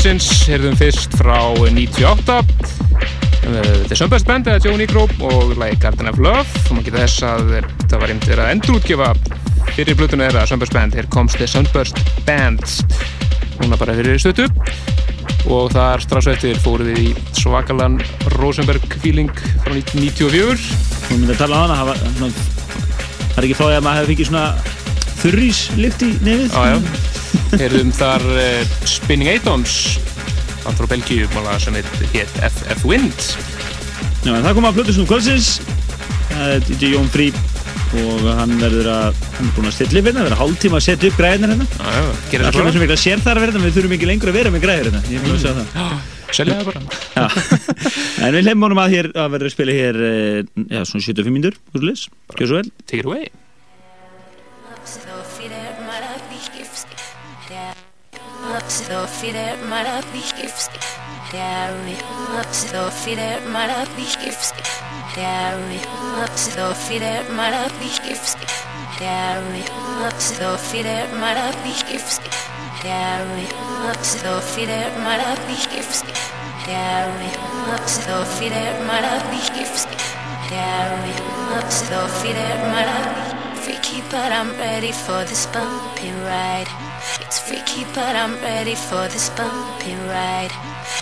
kvöldsins, 0.10 0.47
herðum 0.49 0.74
fyrst 0.74 1.14
frá 1.20 1.36
98 1.70 2.36
Þetta 3.43 3.93
er 3.93 3.99
Sunburst 3.99 4.26
Band 4.26 4.47
eða 4.49 4.62
Joe 4.64 4.80
Negro 4.80 5.03
og 5.28 5.51
lagi 5.60 5.78
Garden 5.84 6.10
of 6.10 6.18
Love. 6.18 6.47
Og 6.66 6.72
maður 6.74 6.88
geta 6.88 7.03
þess 7.03 7.26
að 7.28 7.51
það 7.84 7.93
var 7.93 8.14
einmitt 8.14 8.32
að 8.34 8.49
endurútgefa 8.55 9.10
fyrir 9.76 9.99
blötuna 9.99 10.26
þeirra 10.26 10.47
Sunburst 10.49 10.74
Band, 10.74 10.97
hér 10.97 11.10
komst 11.14 11.38
þið 11.38 11.51
Sunburst 11.53 12.01
Band. 12.26 12.66
Núna 13.60 13.78
bara 13.78 13.93
fyrir 13.99 14.18
stötu 14.22 14.47
og 15.45 15.70
þar 15.76 16.01
strax 16.01 16.32
eftir 16.34 16.57
fóruð 16.64 16.89
við 16.89 17.12
í 17.12 17.14
svakalan 17.38 18.01
Rosenberg 18.39 18.97
feeling 19.03 19.30
frá 19.62 19.76
1994 19.78 20.57
Þú 21.05 21.20
myndi 21.20 21.36
að 21.36 21.43
tala 21.43 21.62
á 21.62 21.64
hana, 21.68 21.78
það 22.18 23.38
er 23.38 23.45
ekki 23.45 23.62
því 23.62 23.72
að 23.78 23.86
maður 23.86 24.01
hefði 24.01 24.16
fengið 24.16 24.32
svona 24.34 24.47
þurríslift 25.20 26.05
í 26.05 26.12
nefið. 26.26 26.57
Já, 26.57 26.74
já. 26.74 27.07
Heyrðum 27.60 27.89
þar 27.93 28.24
uh, 28.34 28.78
Spinning 28.88 29.30
Atoms 29.34 29.99
hann 30.70 30.78
frá 30.78 30.90
Belgíu 30.90 31.28
sem 31.60 31.76
heit 31.76 31.88
FF 32.46 32.86
Wind. 32.86 33.30
Já, 34.26 34.34
en 34.36 34.44
það 34.44 34.54
kom 34.58 34.68
að 34.70 34.76
Plutusnum 34.78 35.08
kvöldsins. 35.10 35.48
Það 36.30 36.54
er 36.54 36.68
DJ 36.68 36.94
Jón 36.94 37.10
Frí 37.10 37.30
og 38.00 38.28
hann 38.38 38.54
verður 38.62 38.88
að 38.94 39.18
hann 39.34 39.48
er 39.48 39.54
búinn 39.56 39.70
að 39.72 39.76
stilla 39.80 40.02
upp 40.02 40.10
hérna, 40.10 40.22
verður 40.22 40.36
að 40.36 40.42
hálftíma 40.44 40.78
að 40.78 40.86
setja 40.86 41.10
upp 41.10 41.18
græðinir 41.18 41.54
hérna. 41.56 41.66
Já, 41.74 41.90
já, 41.90 42.06
gerir 42.30 42.46
það 42.46 42.60
Allir 42.62 42.76
sem 42.76 42.84
virkla 42.86 43.00
sér 43.02 43.24
þar 43.26 43.40
að 43.40 43.46
verða, 43.48 43.64
við 43.64 43.76
þurfum 43.80 43.96
ekki 43.98 44.10
lengur 44.12 44.30
að 44.30 44.38
vera 44.38 44.54
með 44.54 44.66
græðir 44.68 44.90
hérna, 44.90 45.02
ég 45.10 45.18
er 45.18 45.26
búinn 45.26 45.40
að 45.40 45.44
segja 45.44 45.56
það. 45.58 45.68
Já, 45.74 45.88
selja. 46.38 46.60
Það 46.60 46.66
bara. 46.70 46.82
En 48.28 48.36
við 48.36 48.46
hlemmum 48.46 48.68
honum 48.68 48.84
að 48.84 48.94
hér 48.94 49.10
að 49.16 49.34
verður 49.34 49.50
að 49.50 49.56
spila 49.56 49.78
hér, 49.80 50.02
eh, 50.06 50.40
já, 50.70 50.82
svona 50.86 51.06
75 51.08 51.34
mínútur, 51.34 51.62
úrleis, 51.74 52.06
gjör 52.38 52.52
svo 52.52 52.62
vel 52.62 52.70
Sophie 58.70 59.34
der 59.34 59.58
Malabichivsky, 59.68 60.80
der 61.34 61.74
Sophie 62.52 63.16
der 63.16 63.42
Malabichivsky, 63.52 64.62
der 65.16 65.58
Sophie 66.36 67.00
der 67.00 67.24
Malabichivsky, 67.36 68.46
der 69.00 69.42
Sophie 70.20 70.84
der 70.84 71.08
Malabichivsky, 71.20 72.30
der 72.84 73.26
Sophie 74.00 74.68
der 74.68 74.92
Malabichivsky, 75.04 76.14
der 76.68 77.08
Sophie 77.84 78.50
der 78.50 78.74
Malabichivsky, 78.86 79.98
der 80.52 81.70
Sophie 81.72 82.34
der 82.34 82.58
Malabichivsky. 82.70 83.39
Freaky 83.70 84.02
but 84.10 84.32
I'm 84.32 84.50
ready 84.58 84.92
for 84.92 85.24
this 85.26 85.46
bumpy 85.46 86.10
ride 86.26 86.66
It's 87.22 87.38
freaky, 87.38 87.86
but 87.94 88.16
I'm 88.16 88.34
ready 88.42 88.74
for 88.74 89.08
this 89.08 89.30
bumpy 89.30 89.94
ride. 90.10 90.50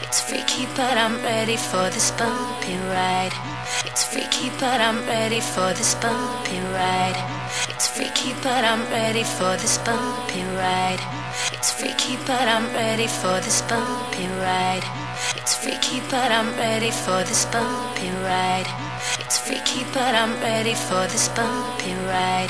It's 0.01 0.20
freaky, 0.20 0.68
but 0.76 0.97
I'm 0.97 1.15
ready 1.24 1.55
for 1.55 1.88
this 1.89 2.11
bumpy 2.11 2.76
ride. 2.91 3.32
It's 3.86 4.03
freaky, 4.03 4.51
but 4.59 4.82
I'm 4.82 4.99
ready 5.07 5.39
for 5.39 5.72
this 5.80 5.95
bumpy 5.95 6.59
ride. 6.76 7.15
It's 7.70 7.88
freaky, 7.88 8.36
but 8.43 8.65
I'm 8.65 8.84
ready 8.91 9.24
for 9.24 9.55
this 9.55 9.78
bumpy 9.78 10.43
ride. 10.59 10.99
It's 11.53 11.72
freaky, 11.72 12.18
but 12.28 12.47
I'm 12.51 12.68
ready 12.74 13.07
for 13.07 13.39
this 13.39 13.61
bumpy 13.61 14.28
ride. 14.43 14.84
It's 15.38 15.55
freaky, 15.55 16.01
but 16.11 16.34
I'm 16.34 16.51
ready 16.57 16.91
for 16.91 17.24
this 17.24 17.45
bumpy 17.45 18.09
ride. 18.28 18.68
It's 19.28 19.39
freaky, 19.39 19.84
but 19.91 20.15
I'm 20.15 20.39
ready 20.39 20.73
for 20.73 21.03
this 21.11 21.28
bumpy 21.36 21.91
ride. 22.07 22.47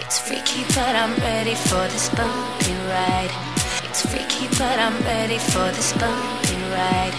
It's 0.00 0.18
freaky, 0.18 0.64
but 0.72 0.96
I'm 0.96 1.12
ready 1.20 1.52
for 1.52 1.84
this 1.92 2.08
bumpy 2.16 2.72
ride. 2.88 3.28
It's 3.84 4.00
freaky, 4.08 4.48
but 4.56 4.80
I'm 4.80 4.96
ready 5.04 5.36
for 5.36 5.68
this 5.76 5.92
bumpy 6.00 6.56
ride. 6.72 7.12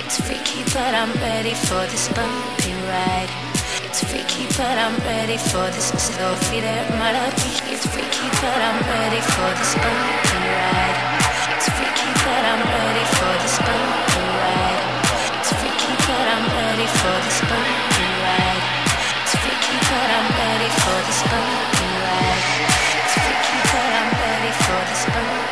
It's 0.00 0.16
freaky, 0.24 0.64
but 0.72 0.88
I'm 0.96 1.12
ready 1.20 1.52
for 1.52 1.84
this 1.92 2.08
bumpy 2.16 2.72
ride. 2.88 3.28
It's 3.84 4.00
freaky, 4.00 4.48
but 4.56 4.76
I'm 4.80 4.96
ready 5.04 5.36
for 5.36 5.68
this 5.76 5.92
slow 6.00 6.32
feeder 6.48 6.80
marathi. 6.96 7.52
It's 7.68 7.84
freaky, 7.84 8.28
but 8.40 8.56
I'm 8.56 8.80
ready 8.88 9.20
for 9.36 9.50
this 9.52 9.72
bumpy 9.76 10.40
ride. 10.48 10.96
It's 11.52 11.68
freaky, 11.76 12.08
but 12.24 12.42
I'm 12.48 12.62
ready 12.64 13.04
for 13.20 13.32
this 13.36 13.56
bumpy 13.60 14.24
ride. 14.40 14.80
It's 15.44 15.52
freaky, 15.60 15.92
but 16.08 16.24
I'm 16.34 16.44
ready 16.56 16.86
for 16.88 17.16
this 17.20 17.40
bumpy 17.44 17.84
ride. 17.84 17.85
Ready 20.66 20.80
for 20.80 20.98
this 21.06 21.22
ride. 21.22 22.42
It's 23.04 23.14
freaky, 23.14 23.58
I'm 23.72 24.10
ready 24.18 24.52
for 24.52 24.80
this 24.90 25.04
bumpy 25.06 25.45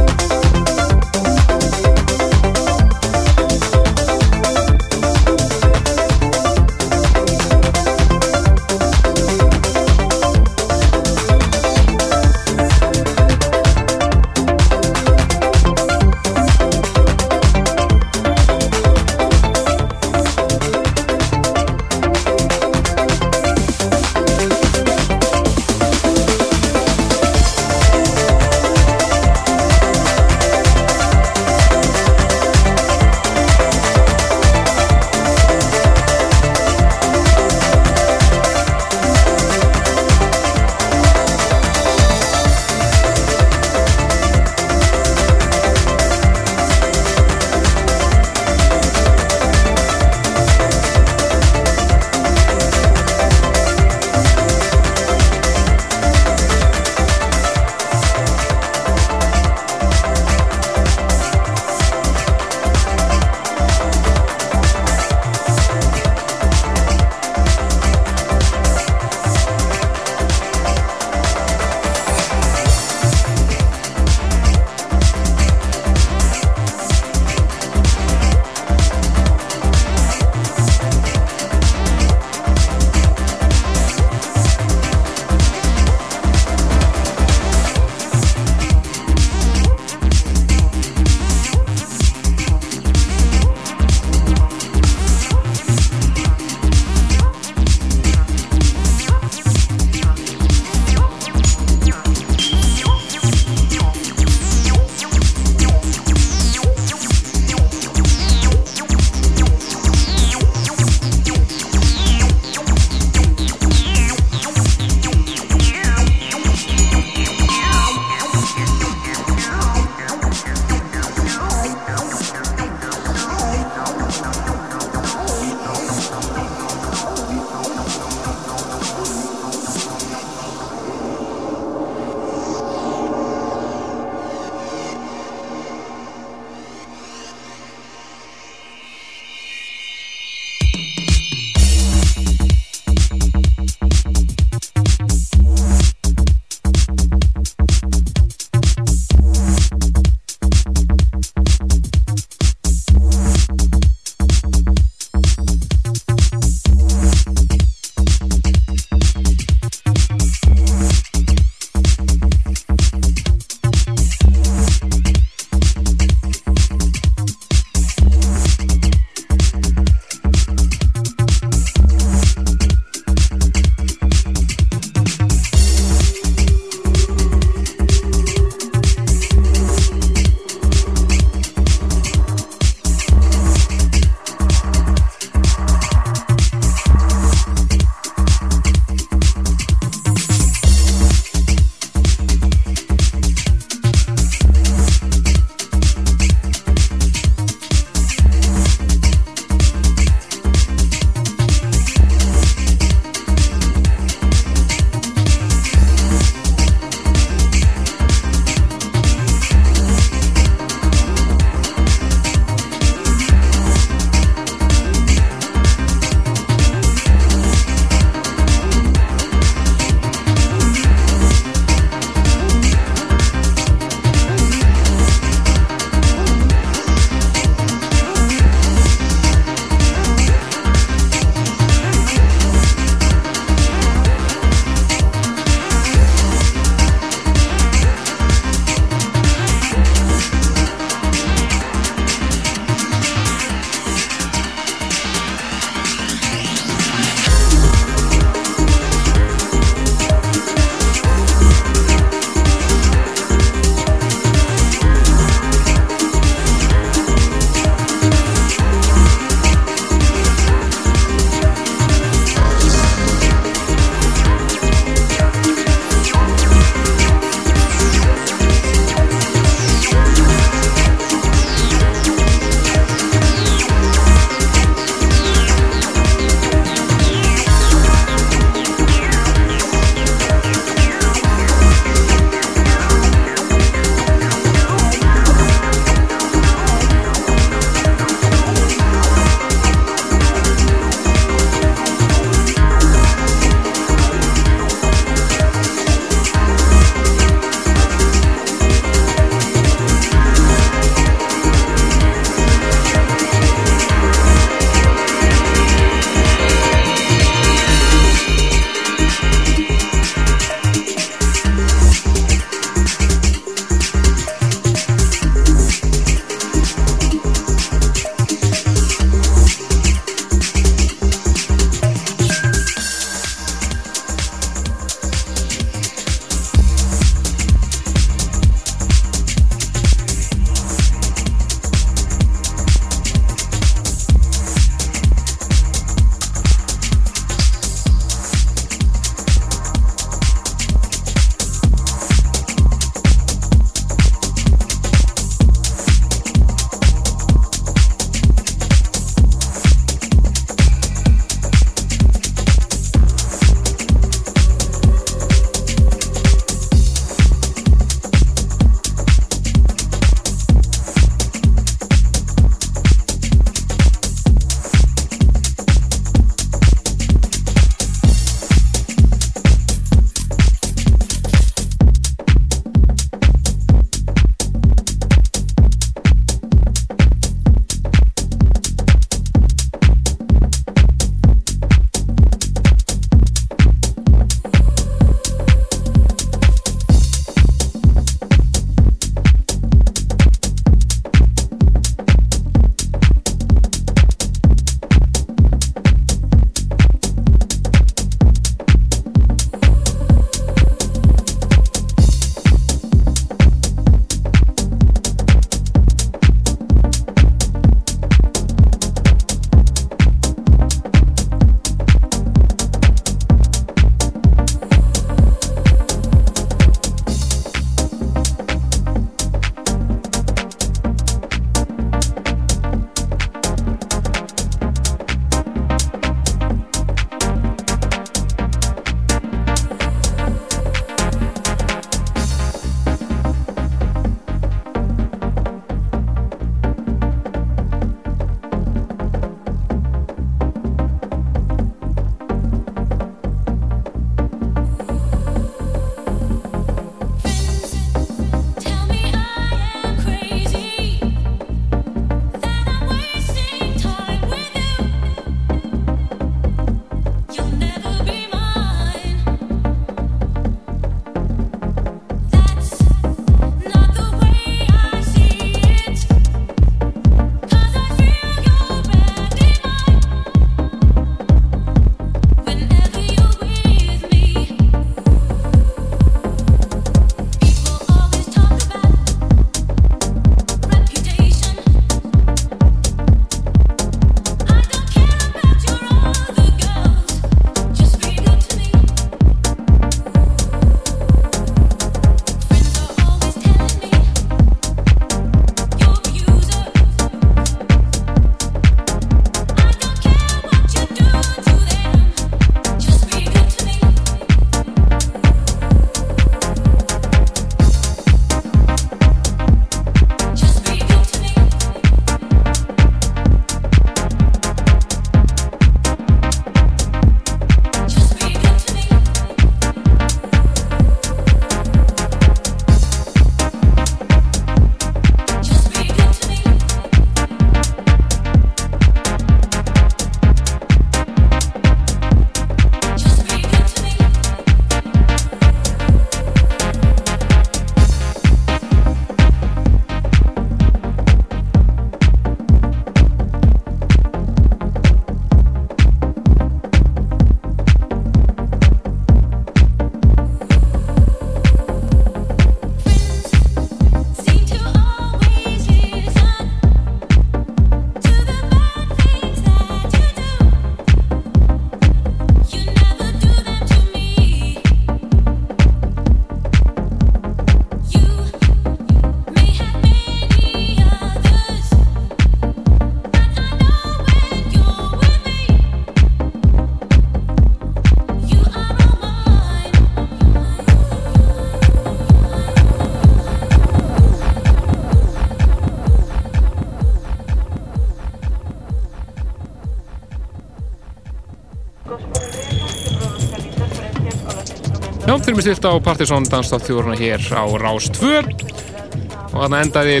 Stilt 595.38 595.62
á 595.70 595.78
Partiðsson 595.78 596.24
danstáttjóðurna 596.26 596.96
hér 596.98 597.22
á 597.30 597.46
Rás 597.62 597.86
2 597.94 598.08
og 598.18 599.36
þarna 599.36 599.60
endaði 599.62 600.00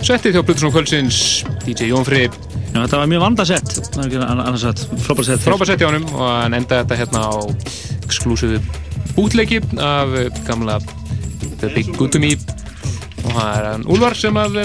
settið 0.00 0.38
hjá 0.38 0.40
Plutusson 0.40 0.72
Kvöldsins 0.72 1.18
DJ 1.66 1.90
Jón 1.90 2.06
Frið 2.08 2.38
Já, 2.72 2.78
þetta 2.78 3.02
var 3.02 3.10
mjög 3.12 3.22
vandasett, 3.26 3.72
frábært 3.92 5.26
sett. 5.28 5.42
Frábært 5.44 5.68
sett. 5.68 5.82
Hjá 5.82 5.90
honum 5.90 6.06
og 6.16 6.24
hann 6.24 6.56
endaði 6.56 6.80
þetta 6.80 6.98
hérna 7.02 7.24
á 7.28 7.32
exklusífu 8.06 8.62
bútleiki 9.12 9.60
af 9.76 10.16
gamla 10.48 10.78
The 11.60 11.68
Big 11.74 11.92
Me. 12.16 12.32
Og 13.26 13.36
það 13.36 13.52
er 13.52 13.68
hann 13.68 13.84
Úlvar 13.92 14.16
sem 14.16 14.40
að 14.40 14.62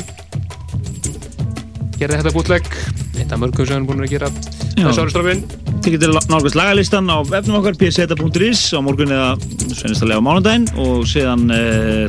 gerði 1.99 2.21
þetta 2.21 2.35
bútleik 2.39 2.71
eitt 3.17 3.31
af 3.35 3.41
mörgum 3.41 3.67
sem 3.67 3.75
hann 3.75 3.83
er 3.83 3.89
búin 3.91 4.07
að 4.07 4.15
gera 4.15 4.31
þessu 4.77 5.03
ári 5.03 5.11
strafinn 5.11 5.43
Þið 5.83 5.93
getur 5.97 6.15
nálgast 6.31 6.57
lagalistan 6.57 7.11
á 7.11 7.17
vefnum 7.27 7.59
okkar 7.59 7.77
pseta.is 7.79 8.63
á 8.75 8.79
morgun 8.83 9.13
eða 9.13 9.56
sveinistalega 9.77 10.21
á 10.21 10.25
mánundaginn 10.25 10.67
og 10.83 11.05
síðan 11.09 11.47
e, 11.53 11.61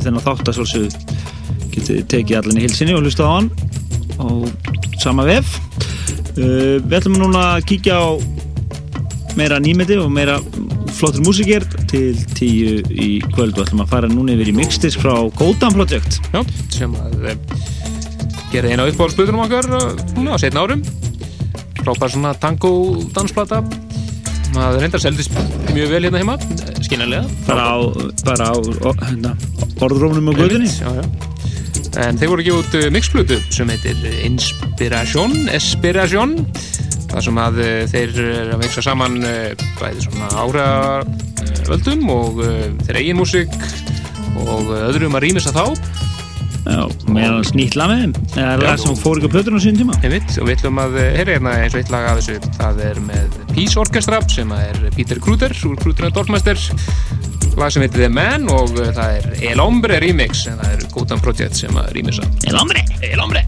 þennan 0.03 0.25
þátt 0.25 0.51
að 0.51 0.59
svolítið 0.59 0.97
getið 1.75 2.03
tekið 2.11 2.39
allir 2.39 2.59
í 2.59 2.65
hilsinni 2.65 2.95
og 2.97 3.05
hlusta 3.05 3.27
á 3.27 3.31
hann 3.35 3.49
á 4.19 4.27
sama 5.01 5.25
vef. 5.27 5.55
E, 6.35 6.77
við 6.83 6.97
ætlum 6.99 7.19
núna 7.21 7.45
að 7.55 7.67
kíkja 7.71 7.99
á 8.01 8.09
meira 9.39 9.59
nýmeti 9.63 9.99
og 10.01 10.09
meira 10.11 10.39
flottur 10.97 11.23
músikir 11.23 11.63
til 11.91 12.17
tíu 12.35 12.79
í 12.89 13.11
kvöld 13.31 13.55
og 13.57 13.67
ætlum 13.67 13.85
að 13.85 13.93
fara 13.93 14.11
núna 14.11 14.35
yfir 14.35 14.51
í 14.51 14.57
mixdisk 14.57 15.05
frá 15.05 15.13
Godan 15.39 15.77
Project. 15.77 16.19
Já, 16.33 16.41
sem 16.73 16.97
að 16.99 17.37
gera 18.49 18.71
eina 18.73 18.87
uppáhaldsböðunum 18.89 19.45
okkar 19.45 19.69
á 19.69 20.37
setna 20.41 20.65
árum 20.65 20.81
frábær 21.83 22.11
svona 22.13 22.33
tango 22.37 22.71
dansplata 23.13 23.61
maður 24.55 24.83
reyndar 24.83 25.03
seldist 25.03 25.35
mjög 25.73 25.93
vel 25.93 26.03
hérna 26.07 26.21
heima 26.23 26.37
skinnanlega 26.89 27.27
bara 27.45 27.65
á, 27.69 27.77
bara 28.25 28.49
á 28.49 28.55
hérna, 29.05 29.35
orðrónum 29.85 30.31
og 30.31 30.39
guðinni 30.39 30.69
en 31.99 32.17
þeir 32.17 32.31
voru 32.31 32.43
ekki 32.43 32.55
út 32.55 32.77
mixplötu 32.93 33.37
sem 33.53 33.69
heitir 33.69 34.01
Inspiration 34.25 35.35
Espiration 35.53 36.33
þar 37.09 37.25
sem 37.25 37.41
að 37.41 37.61
þeir 37.93 38.19
er 38.25 38.53
að 38.55 38.63
veiksa 38.63 38.85
saman 38.85 39.19
bæði 39.21 40.07
svona 40.07 40.29
ára 40.33 40.67
völdum 41.69 42.09
og 42.13 42.41
þeir 42.87 43.01
eigin 43.03 43.19
músik 43.21 43.53
og 44.47 44.73
öðrum 44.79 45.17
að 45.17 45.27
rýmisa 45.27 45.53
þá 45.53 45.65
Meðan 47.13 47.47
snýtla 47.47 47.87
með 47.89 48.03
þeim? 48.03 48.13
Eða 48.35 48.51
er 48.53 48.65
það 48.65 48.83
sem 48.83 48.99
fór 48.99 49.21
ykkur 49.21 49.33
plötur 49.33 49.57
á 49.57 49.59
sín 49.63 49.79
tíma? 49.79 49.97
Einmitt, 50.03 50.35
og 50.37 50.49
við 50.49 50.57
ætlum 50.57 50.81
að 50.83 50.99
heyra 51.01 51.35
hérna 51.35 51.55
eins 51.63 51.75
og 51.75 51.81
eitt 51.81 51.93
lag 51.93 52.09
af 52.11 52.19
þessu. 52.19 52.53
Það 52.59 52.83
er 52.89 53.01
með 53.07 53.39
Peace 53.55 53.79
Orchestra 53.81 54.21
sem 54.29 54.53
er 54.57 54.83
Peter 54.95 55.21
Kruder 55.23 55.55
úr 55.69 55.79
Kruder 55.81 56.09
and 56.09 56.17
Dorfmeister 56.17 56.61
lag 57.59 57.73
sem 57.73 57.83
heitir 57.83 58.05
The 58.05 58.11
Man 58.13 58.47
og 58.53 58.71
það 58.77 59.15
er 59.17 59.47
El 59.51 59.59
Hombre 59.59 59.99
remix 60.03 60.45
en 60.47 60.59
það 60.61 60.75
er 60.77 60.85
Gotan 60.93 61.23
Project 61.23 61.59
sem 61.59 61.79
að 61.81 61.91
rýmisa 61.97 62.27
El 62.47 62.59
Hombre! 62.59 62.85
El 63.03 63.19
Hombre 63.19 63.43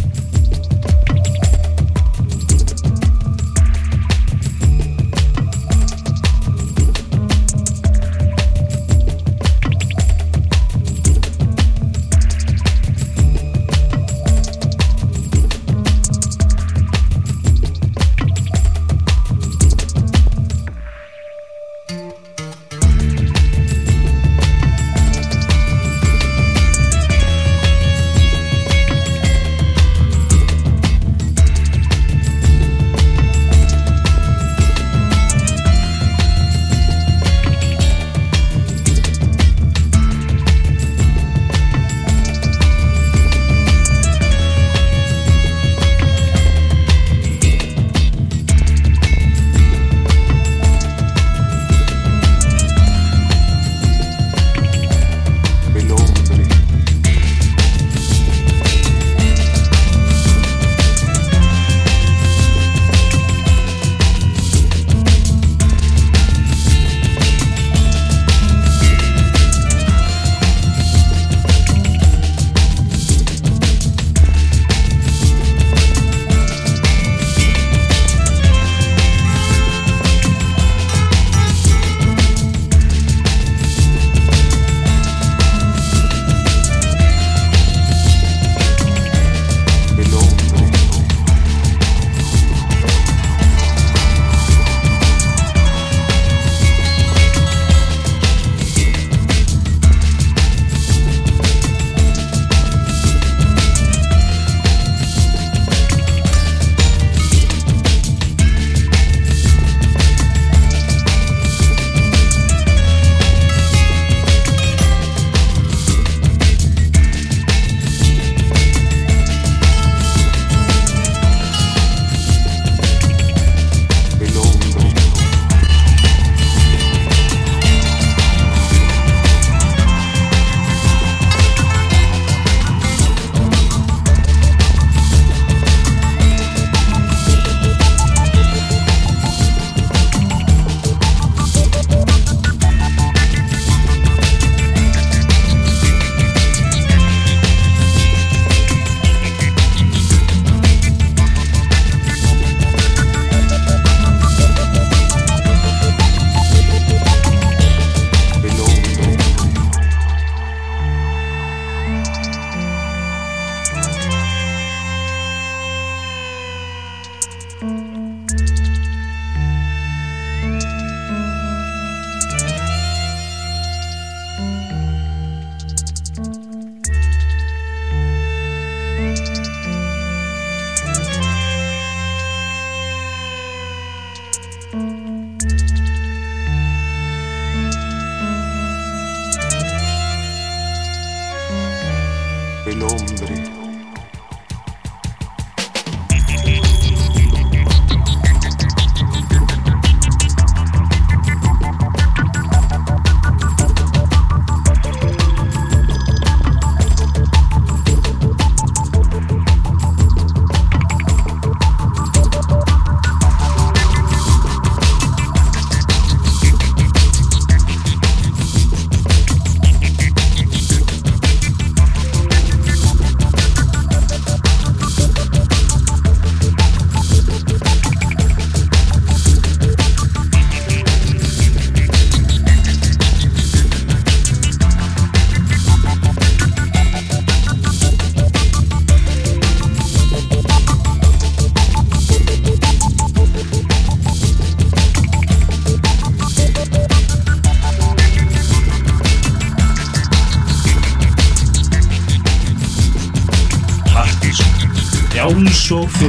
og 255.71 256.00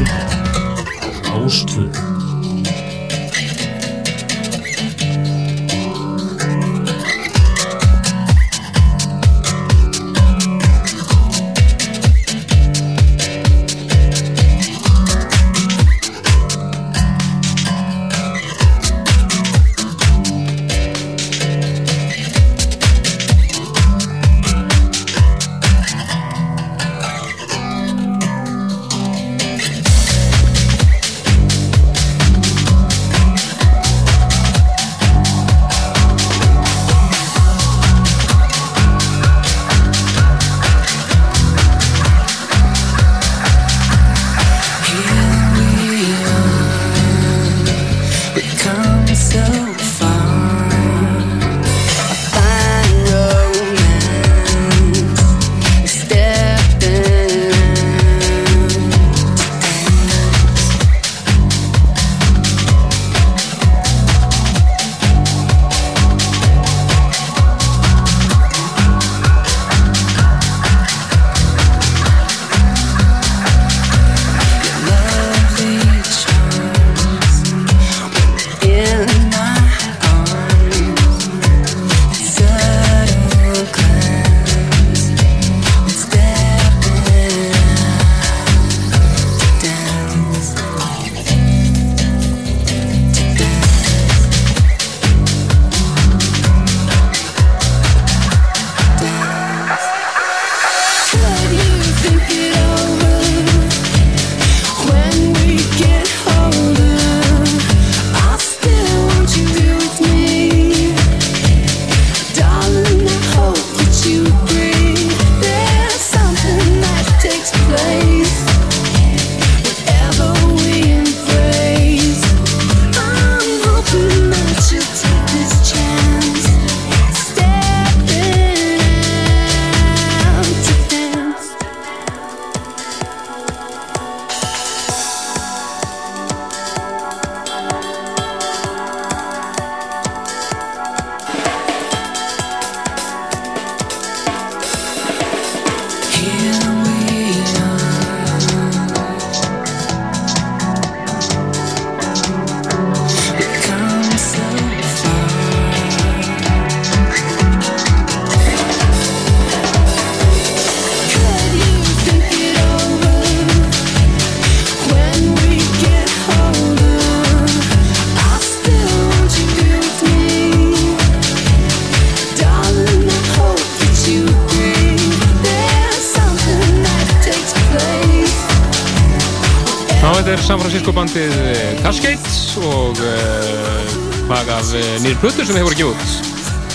þetta 180.32 180.40
er 180.40 180.48
San 180.48 180.60
Francisco 180.62 180.92
bandið 180.96 181.32
eh, 181.44 181.80
Cascade 181.84 182.30
og 182.64 183.00
uh, 183.04 183.96
lag 184.30 184.48
af 184.48 184.70
uh, 184.72 184.86
nýr 185.04 185.18
plötur 185.20 185.44
sem 185.44 185.58
hefur 185.58 185.74
ekki 185.74 185.84
út. 185.90 186.14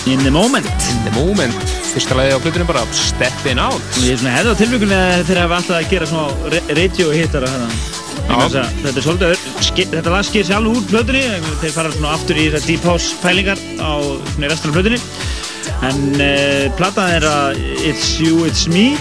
In 0.06 0.22
the 0.22 0.30
moment. 0.30 0.68
In 0.92 1.00
the 1.08 1.14
moment. 1.16 1.72
Fyrsta 1.88 2.14
lagið 2.14 2.38
á 2.38 2.40
plötunum 2.44 2.68
bara 2.70 2.84
Steppin' 2.94 3.58
Out. 3.58 3.82
Ég 4.04 4.14
er 4.14 4.20
svona 4.20 4.36
hefði 4.36 4.54
á 4.54 4.60
tilvíkunni 4.60 4.98
að 5.00 5.24
þeir 5.26 5.42
hafa 5.42 5.58
alltaf 5.58 5.78
að 5.80 5.90
gera 5.90 6.10
svona 6.12 6.62
radio 6.78 7.10
hittara 7.16 7.50
Þetta 8.28 8.92
er 8.92 9.02
svolítið, 9.08 9.44
þetta 9.96 10.14
lag 10.14 10.28
sker 10.28 10.46
sér 10.46 10.60
alveg 10.60 10.78
úr 10.78 10.88
plötunni, 10.92 11.26
þeir 11.64 11.76
fara 11.80 11.94
svona 11.96 12.14
aftur 12.14 12.38
í 12.38 12.48
þessar 12.52 12.70
deep 12.70 12.90
house 12.92 13.22
pælingar 13.24 13.66
á 13.82 13.90
svona 14.36 14.46
í 14.46 14.52
restan 14.52 14.70
af 14.70 14.78
plötunni. 14.78 15.02
En 15.88 16.04
uh, 16.14 16.68
platan 16.78 17.16
er 17.18 17.26
að 17.32 17.62
It's 17.80 18.20
You, 18.22 18.44
It's 18.46 18.68
Me 18.70 18.92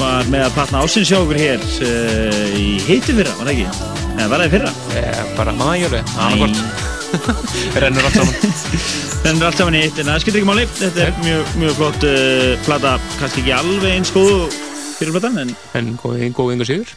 var 0.00 0.28
með 0.32 0.46
að 0.46 0.54
platna 0.56 0.80
ásins 0.84 1.10
hjá 1.10 1.18
okkur 1.18 1.38
hér 1.38 1.64
uh, 1.84 2.44
í 2.56 2.66
heiti 2.86 3.12
fyrra, 3.12 3.34
var 3.36 3.48
það 3.48 3.52
ekki? 3.52 3.88
Eða 4.14 4.28
var 4.30 4.42
það 4.42 4.54
fyrra? 4.54 4.70
Eh, 4.96 5.20
bara 5.36 5.54
maðurlega, 5.58 6.14
annarkort. 6.24 6.86
Rennur 7.82 8.06
allt 8.08 8.16
saman. 8.16 8.54
Rennur 9.26 9.48
allt 9.48 9.60
saman 9.60 9.76
í 9.76 9.82
eitt, 9.84 10.00
en 10.00 10.10
það 10.12 10.22
skilur 10.24 10.40
ekki 10.40 10.48
máli. 10.48 10.66
Þetta 10.78 11.04
er 11.04 11.12
mjög, 11.20 11.54
mjög 11.60 11.76
flott 11.80 12.06
uh, 12.08 12.46
plata, 12.64 12.94
kannski 13.20 13.44
ekki 13.44 13.54
alveg 13.58 13.96
eins 13.98 14.12
góð 14.16 14.58
fyrir 14.96 15.16
platan, 15.16 15.40
en... 15.44 15.54
En 15.80 15.94
góð, 16.00 16.20
yngur 16.30 16.68
sigur. 16.68 16.94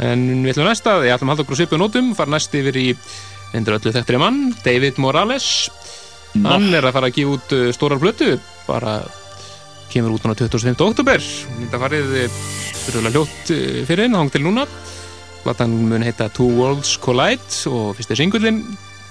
En 0.00 0.26
við 0.44 0.54
ætlum 0.54 0.70
næsta, 0.70 0.98
ég 1.06 1.16
ætlum 1.16 1.32
að 1.32 1.36
halda 1.36 1.46
okkur 1.46 1.58
á 1.58 1.60
svipu 1.64 1.80
nótum, 1.80 2.12
fara 2.18 2.36
næst 2.36 2.54
yfir 2.56 2.78
í 2.78 2.90
endur 3.58 3.80
öllu 3.80 3.94
þekktri 3.96 4.20
mann, 4.22 4.44
David 4.62 5.02
Morales. 5.02 5.48
Hann 6.44 6.70
er 6.70 6.86
að 6.86 6.94
fara 6.94 7.10
að 7.10 7.16
gefa 7.18 7.38
út 7.40 7.56
stórar 7.74 8.00
blötu, 8.02 8.36
bara 8.70 9.00
kemur 9.90 10.14
út 10.16 10.24
núna 10.26 10.36
25. 10.38 10.76
oktober. 10.86 11.24
Þetta 11.60 11.82
farið 11.82 12.14
fyrirlega 12.84 13.14
hljótt 13.16 13.52
uh, 13.54 13.82
fyrir 13.88 14.06
inn, 14.08 14.18
hang 14.18 14.32
til 14.32 14.44
núna. 14.46 14.66
Platan 15.44 15.74
mun 15.88 16.04
heita 16.04 16.28
Two 16.36 16.50
Worlds 16.58 16.96
Collide 17.00 17.70
og 17.70 17.94
fyrsti 17.98 18.18
singullin 18.18 18.62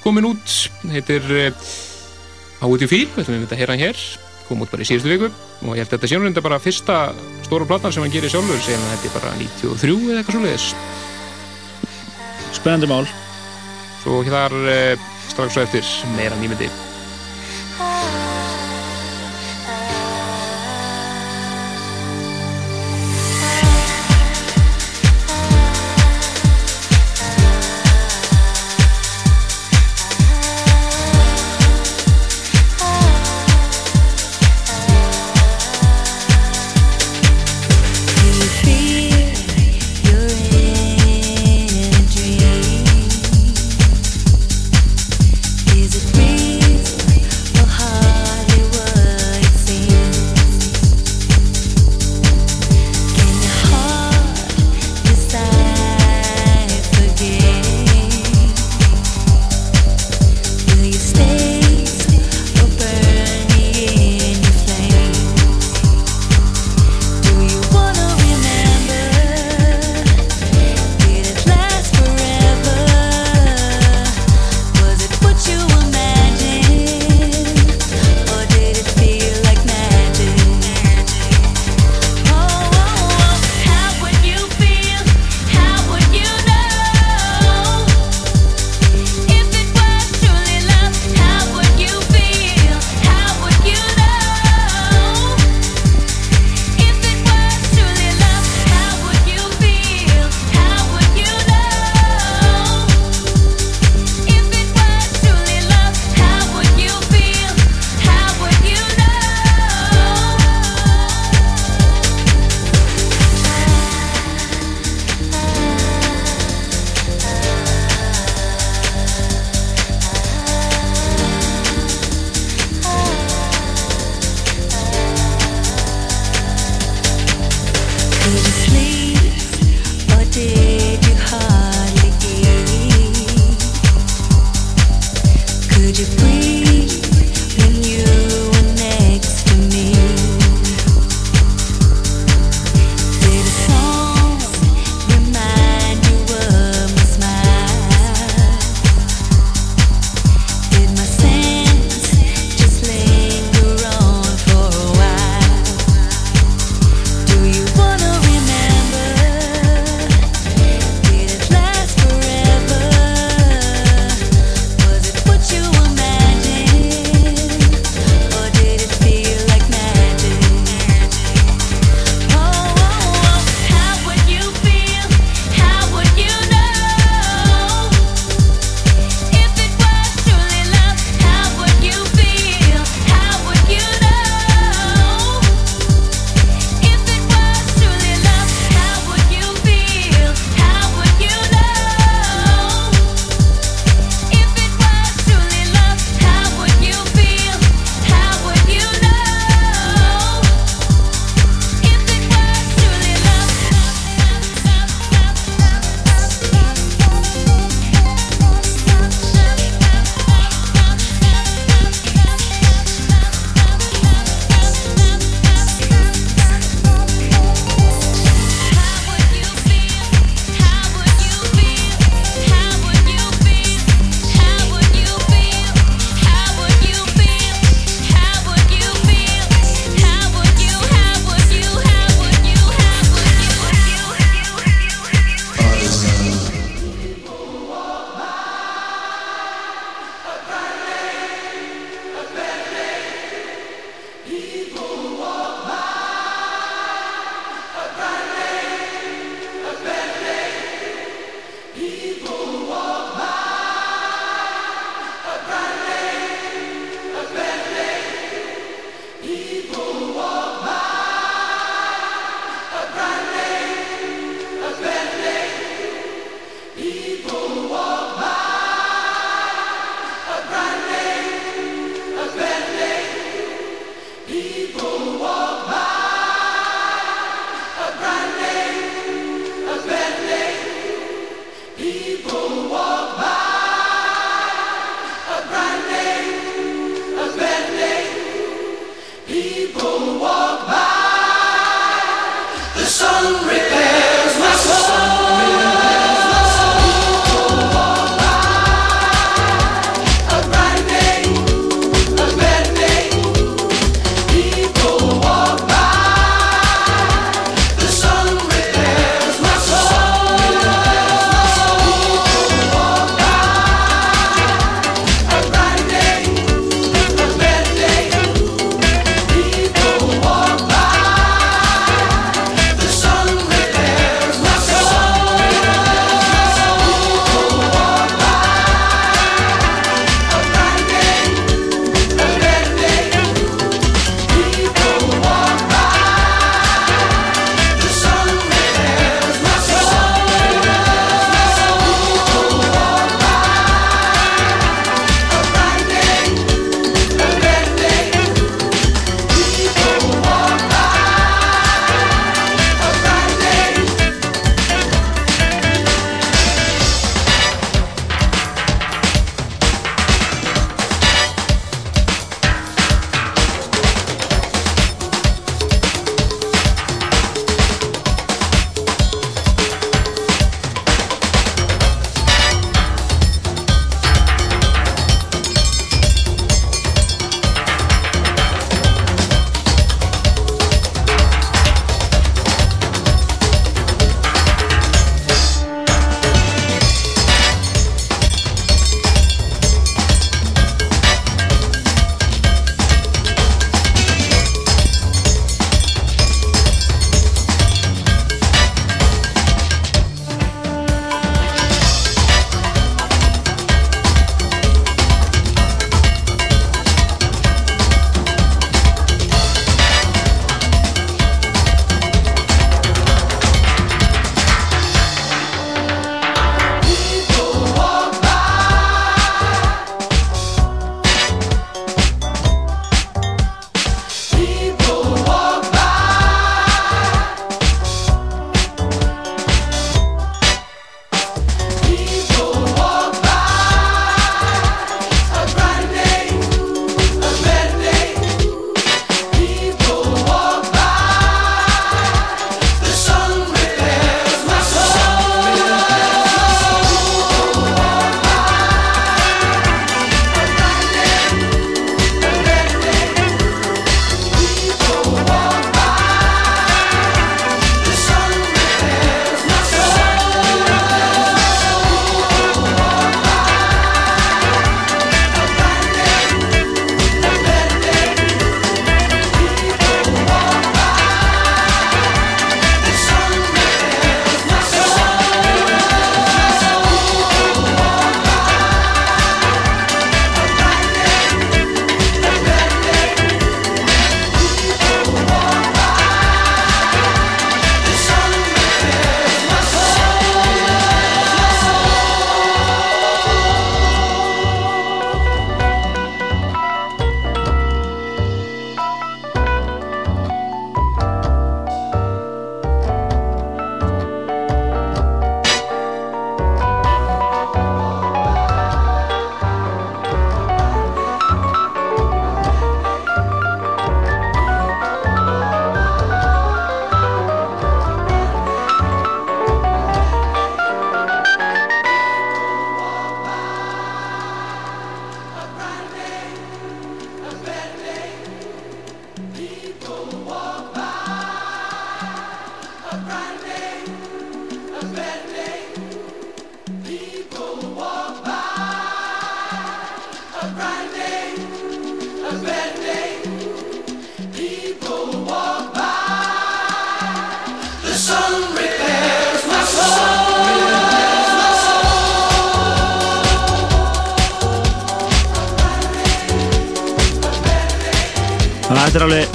komin 0.03 0.27
út, 0.29 0.55
heitir 0.93 1.25
You 2.83 2.89
Feel, 2.91 3.07
við 3.15 3.23
ætlum 3.23 3.43
við 3.43 3.53
að 3.53 3.61
heyra 3.61 3.75
hann 3.75 3.83
hér, 3.83 4.01
kom 4.47 4.63
út 4.63 4.71
bara 4.71 4.83
í 4.83 4.87
síðustu 4.87 5.11
viku 5.11 5.29
og 5.29 5.75
ég 5.75 5.83
held 5.83 5.93
að 5.93 6.03
þetta 6.03 6.19
nú 6.19 6.27
reynda 6.27 6.43
bara 6.43 6.59
fyrsta 6.63 6.97
stóra 7.45 7.67
platan 7.69 7.95
sem 7.95 8.03
hann 8.03 8.13
gerir 8.13 8.31
sjálfur, 8.31 8.59
sem 8.63 8.85
þetta 8.93 9.09
er 9.09 9.15
bara 9.15 9.33
93 9.39 9.95
eða 9.95 10.19
eitthvað 10.21 10.37
svoleiðis. 10.37 10.67
Spennandi 12.59 12.91
mál. 12.91 13.07
Svo 14.03 14.21
þar 14.27 14.55
uh, 14.59 15.09
strax 15.29 15.55
svo 15.55 15.65
eftir 15.67 15.91
meira 16.17 16.39
nýmyndi. 16.39 16.88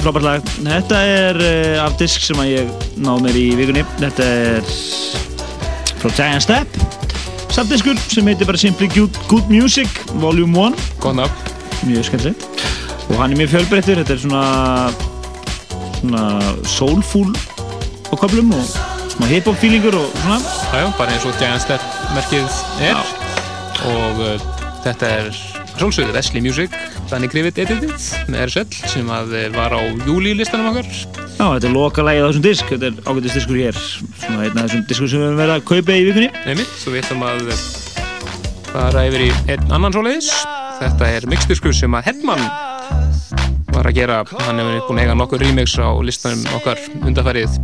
Frábært 0.05 0.25
lag. 0.25 0.49
Þetta 0.61 0.97
er 1.09 1.39
uh, 1.41 1.85
af 1.85 1.95
disk 1.97 2.21
sem 2.21 2.37
að 2.41 2.51
ég 2.51 2.89
náð 3.01 3.23
mér 3.25 3.39
í 3.39 3.45
vikunni. 3.57 3.81
Þetta 3.97 4.27
er 4.37 4.67
frá 6.01 6.11
Giant 6.13 6.45
Step. 6.45 6.77
Samdiskur 7.55 7.97
sem 8.11 8.27
heitir 8.29 8.45
bara 8.45 8.59
Simply 8.59 8.89
Good, 8.93 9.17
Good 9.31 9.49
Music 9.49 9.89
Volume 10.21 10.67
1. 10.69 10.85
Góð 11.01 11.17
nafn. 11.23 11.53
Mjög 11.89 12.09
skemmtilegt. 12.09 12.45
Og 13.07 13.17
hann 13.17 13.33
er 13.33 13.41
mjög 13.41 13.55
fjölbreyttur. 13.55 14.03
Þetta 14.03 14.13
er 14.13 14.21
svona, 14.21 14.43
svona 16.01 16.25
soulful 16.69 17.31
á 17.33 18.13
köflum 18.13 18.53
og 18.53 18.77
smá 19.15 19.25
hip-hop 19.31 19.57
feelingur 19.63 19.97
og 20.03 20.11
svona. 20.21 20.37
Jájá, 20.69 20.91
bara 20.99 21.15
eins 21.15 21.25
og 21.25 21.39
Giant 21.41 21.65
Step 21.65 21.89
merkið 22.13 22.61
er. 22.91 23.13
Og 23.89 24.21
uh, 24.21 24.49
þetta 24.85 25.13
er 25.17 25.33
sjálfsögðu 25.75 26.13
Wesley 26.13 26.45
Music, 26.45 26.77
Danny 27.05 27.27
Krivit 27.29 27.59
editið 27.61 28.05
með 28.33 28.47
RSL 28.47 28.77
sem 28.89 29.09
að 29.13 29.33
eh, 29.37 29.49
var 29.53 29.75
á 29.77 29.81
júli 30.07 30.31
listanum 30.37 30.71
okkar. 30.71 30.87
Já, 31.35 31.43
þetta 31.43 31.67
er 31.67 31.73
loka 31.75 32.05
lagið 32.05 32.25
á 32.25 32.27
þessum 32.27 32.45
disk. 32.45 32.71
Þetta 32.71 32.87
er 32.89 32.97
ágætist 33.05 33.37
diskur 33.37 33.59
hér. 33.59 33.77
Svona 34.23 34.47
einn 34.47 34.57
af 34.57 34.65
þessum 34.65 34.85
diskur 34.89 35.11
sem 35.11 35.21
við 35.21 35.27
höfum 35.27 35.41
verið 35.43 35.53
að 35.55 35.65
kaupa 35.69 35.93
í 35.95 36.07
vikunni. 36.07 36.29
Einmitt, 36.49 36.71
svo 36.81 36.95
við 36.95 37.03
ætlum 37.03 37.25
að 37.27 37.51
eh, 37.53 37.61
fara 38.71 39.05
yfir 39.11 39.25
í 39.27 39.29
einn 39.53 39.75
annan 39.77 39.93
svoleiðis. 39.93 40.31
Þetta 40.79 41.11
er 41.19 41.29
mixdiskur 41.29 41.77
sem 41.77 41.99
að 41.99 42.09
Hedman 42.09 42.43
var 43.75 43.91
að 43.91 43.99
gera. 43.99 44.19
Hann 44.47 44.63
hefur 44.63 44.81
búin 44.89 45.03
að 45.03 45.05
eiga 45.05 45.19
nokkur 45.21 45.45
remix 45.45 45.77
á 45.77 45.89
listanum 46.01 46.57
okkar 46.57 46.81
undarfærið. 47.03 47.59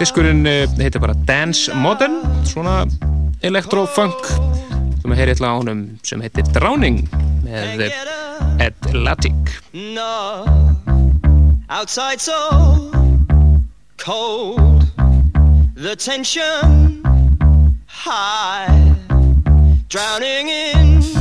Diskurinn 0.00 0.44
eh, 0.48 0.64
heitir 0.80 1.04
bara 1.04 1.16
Dance 1.28 1.76
Modern, 1.76 2.22
svona 2.48 2.80
electro-funk 3.44 4.32
sem 5.02 5.12
að 5.12 5.20
heyri 5.20 5.36
eitthvað 5.36 5.52
á 5.52 5.58
honum 5.60 5.88
sem 6.02 6.22
heitir 6.24 6.48
Drowning 6.56 7.04
með 7.46 7.92
Atlantic. 8.60 9.34
No, 9.72 10.44
outside 11.68 12.20
so 12.20 12.90
cold, 13.96 14.84
the 15.74 15.96
tension 15.96 17.02
high, 17.86 18.94
drowning 19.88 20.48
in 20.48 21.15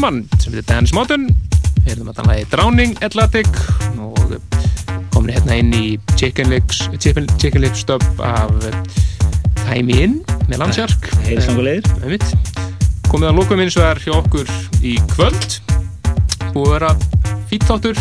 Hefnumann 0.00 0.28
sem 0.40 0.54
heitir 0.54 0.64
Dennis 0.64 0.92
Modern. 0.96 1.26
Heyrðum 1.84 2.06
þetta 2.08 2.22
lagi 2.24 2.44
Drowning 2.48 2.94
Atlantic 3.04 3.48
og 4.00 4.30
komin 5.12 5.34
hérna 5.34 5.58
inn 5.60 5.74
í 5.76 5.98
Chicken 6.14 6.48
Lips 6.48 6.86
Chicken, 6.94 7.28
Chicken 7.36 7.60
Lips 7.60 7.82
stub 7.84 8.00
af 8.24 8.64
Time 9.66 9.98
In 10.00 10.16
með 10.48 10.62
landsjark. 10.62 11.10
Uh, 11.28 12.16
komið 13.10 13.28
að 13.28 13.36
lokum 13.42 13.60
eins 13.60 13.76
og 13.76 13.90
er 13.90 14.00
hjá 14.06 14.16
okkur 14.16 14.56
í 14.80 14.96
kvöld 15.12 15.60
og 16.54 16.62
vera 16.70 16.94
fýtt 17.52 17.68
þáttur 17.68 18.00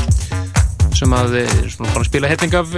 sem 0.95 1.19
að 1.19 1.42
eh, 1.44 1.56
svona 1.68 2.00
að 2.00 2.08
spila 2.14 2.32
helling 2.32 2.60
af 2.61 2.78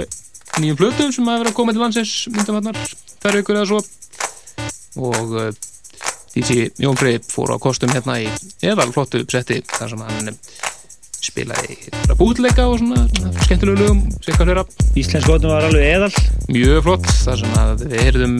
nýjum 0.58 0.82
plötum 0.82 1.14
sem 1.14 1.30
að 1.30 1.44
vera 1.44 1.54
að 1.54 1.60
koma 1.60 1.76
til 1.76 1.86
landsins 1.86 2.24
myndavarnar 2.34 2.82
þær 3.22 3.44
ykkur 3.44 3.62
eða 3.62 3.70
svo. 3.70 3.84
Og 4.98 5.38
uh, 6.32 6.36
DJ 6.36 6.70
Jón 6.80 6.96
Frey 6.96 7.20
fór 7.20 7.52
á 7.52 7.56
kostum 7.62 7.92
hérna 7.92 8.18
í 8.22 8.28
eðal 8.64 8.92
flottu 8.94 9.24
setti 9.28 9.60
þar 9.68 9.92
sem 9.92 10.04
hann 10.06 10.32
eh, 10.32 10.38
spilaði 11.22 11.76
bútleika 12.18 12.66
og 12.70 12.80
svona, 12.80 13.04
svona 13.12 13.44
skemmtilegu 13.46 13.84
lögum 13.84 14.00
sikka 14.24 14.46
hlera 14.48 14.64
Íslensk 14.98 15.28
góðnum 15.28 15.54
var 15.54 15.68
alveg 15.68 15.88
eðal 15.92 16.12
mjög 16.48 16.82
flott 16.88 17.10
þar 17.22 17.42
sem 17.42 17.58
að 17.60 17.84
við 17.84 17.98
heyrðum 18.00 18.38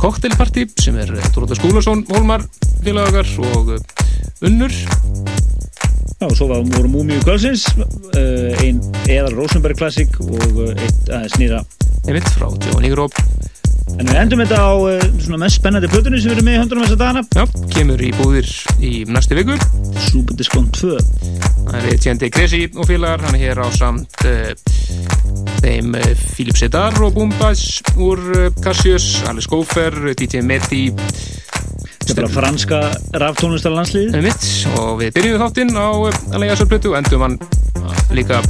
koktelparti 0.00 0.66
sem 0.80 0.96
er 0.98 1.12
Dóróta 1.34 1.58
Skúlason 1.58 2.06
Hólmar 2.08 2.46
félagar 2.80 3.28
og 3.44 3.76
Unnur. 4.40 4.72
Já, 6.20 6.24
og 6.24 6.32
svo 6.36 6.48
voru 6.48 6.88
Múmiu 6.88 7.20
Kvölsins 7.24 7.66
uh, 7.76 8.56
ein 8.60 8.80
eðal 9.08 9.36
Rosenberg 9.36 9.76
klassik 9.76 10.16
og 10.24 10.58
eitt 10.74 11.08
aðeins 11.08 11.36
nýra 11.40 11.60
Einmitt 12.08 12.28
frá 12.32 12.48
Jóni 12.48 12.90
Gróp 12.92 13.16
En 13.96 14.08
við 14.08 14.16
endum 14.16 14.40
þetta 14.44 14.60
á 14.60 14.72
uh, 14.72 15.08
svona 15.20 15.40
mest 15.42 15.60
spennandi 15.60 15.90
plötunni 15.92 16.20
sem 16.20 16.30
við 16.30 16.38
erum 16.38 16.48
með 16.48 16.56
í 16.56 16.60
höndunum 16.62 16.86
þessa 16.86 17.00
dagana. 17.00 17.22
Já, 17.36 17.44
kemur 17.74 18.04
í 18.04 18.12
búðir 18.16 18.52
í 18.80 18.92
næstu 19.10 19.36
viku. 19.36 19.58
Superdiskont 20.10 20.80
2 20.80 20.96
Það 21.70 21.86
er 21.86 21.98
Tjendi 22.02 22.30
Kresi 22.32 22.62
og 22.74 22.88
félagar 22.88 23.22
hann 23.26 23.36
er 23.36 23.42
hér 23.44 23.60
á 23.62 23.68
samt 23.74 24.24
uh, 24.26 24.50
þeim 25.60 25.94
uh, 25.98 26.06
Philip 26.32 26.58
Sedar 26.58 26.96
og 27.04 27.14
Boombas 27.14 27.62
úr 28.00 28.22
uh, 28.34 28.46
Cassius, 28.64 29.20
Alice 29.30 29.50
Gofer 29.50 29.94
DJ 30.18 30.42
Medi 30.46 30.88
Þetta 32.00 32.16
er 32.16 32.20
bara 32.24 32.32
franska 32.32 32.80
raftónlistar 33.22 33.74
landslið 33.76 34.16
mitt 34.24 34.48
og 34.80 34.96
við 35.02 35.12
byrjum 35.18 35.42
þáttinn 35.44 35.76
á 35.78 35.88
uh, 35.92 36.08
að 36.32 36.40
lega 36.42 36.56
þessar 36.56 36.72
plötu 36.72 36.94
og 36.94 36.98
endum 37.02 37.26
hann 37.28 37.38
líka 38.16 38.40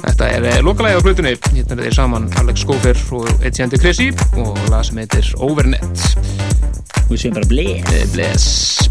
Þetta 0.00 0.28
er 0.36 0.46
uh, 0.48 0.58
lokalægi 0.64 0.98
á 0.98 1.02
plötunni. 1.04 1.34
Hérna 1.52 1.78
er 1.78 1.84
þeir 1.88 1.98
saman 1.98 2.30
Alex 2.40 2.64
Gofer 2.68 3.02
og 3.18 3.28
Etienne 3.44 3.72
de 3.74 3.82
Cressy 3.82 4.10
og 4.40 4.56
lag 4.72 4.86
sem 4.88 5.02
heitir 5.02 5.32
Overnet. 5.42 6.06
Við 7.10 7.26
séum 7.26 7.36
bara 7.36 7.50
bless 7.50 8.08
Bless 8.14 8.88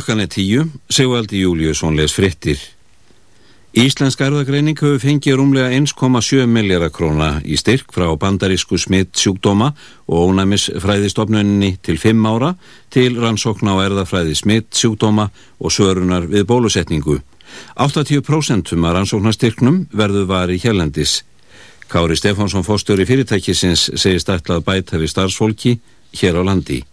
Klukkan 0.00 0.22
er 0.24 0.30
tíu, 0.32 0.62
Sigvaldi 0.88 1.42
Júliusson 1.42 1.92
les 1.92 2.14
frittir. 2.16 2.56
Íslensk 3.76 4.22
erðagreining 4.24 4.78
hefur 4.80 4.96
fengið 5.02 5.34
rúmlega 5.36 5.74
1,7 5.76 6.46
miljardar 6.48 6.88
króna 6.88 7.28
í 7.44 7.58
styrk 7.60 7.92
frá 7.92 8.06
bandarísku 8.16 8.78
smitt 8.80 9.12
sjúkdóma 9.20 9.74
og 10.08 10.30
ónæmisfræðistofnunni 10.30 11.74
til 11.84 12.00
5 12.00 12.30
ára 12.32 12.54
til 12.88 13.20
rannsókna 13.20 13.76
á 13.76 13.84
erðafræði 13.84 14.40
smitt 14.40 14.72
sjúkdóma 14.72 15.28
og 15.60 15.68
sörunar 15.76 16.24
við 16.32 16.48
bólusetningu. 16.48 17.20
80% 17.76 18.72
um 18.72 18.86
að 18.88 18.96
rannsóknastyrknum 18.96 19.82
verður 19.92 20.30
var 20.32 20.48
í 20.48 20.56
hérlendis. 20.64 21.26
Kári 21.92 22.16
Stefánsson 22.16 22.64
fórstöri 22.64 23.04
fyrirtækisins 23.04 23.90
segist 24.00 24.32
ætlað 24.32 24.64
bæta 24.64 24.96
við 24.96 25.12
starfsfólki 25.12 25.76
hér 26.16 26.40
á 26.40 26.42
landi. 26.48 26.86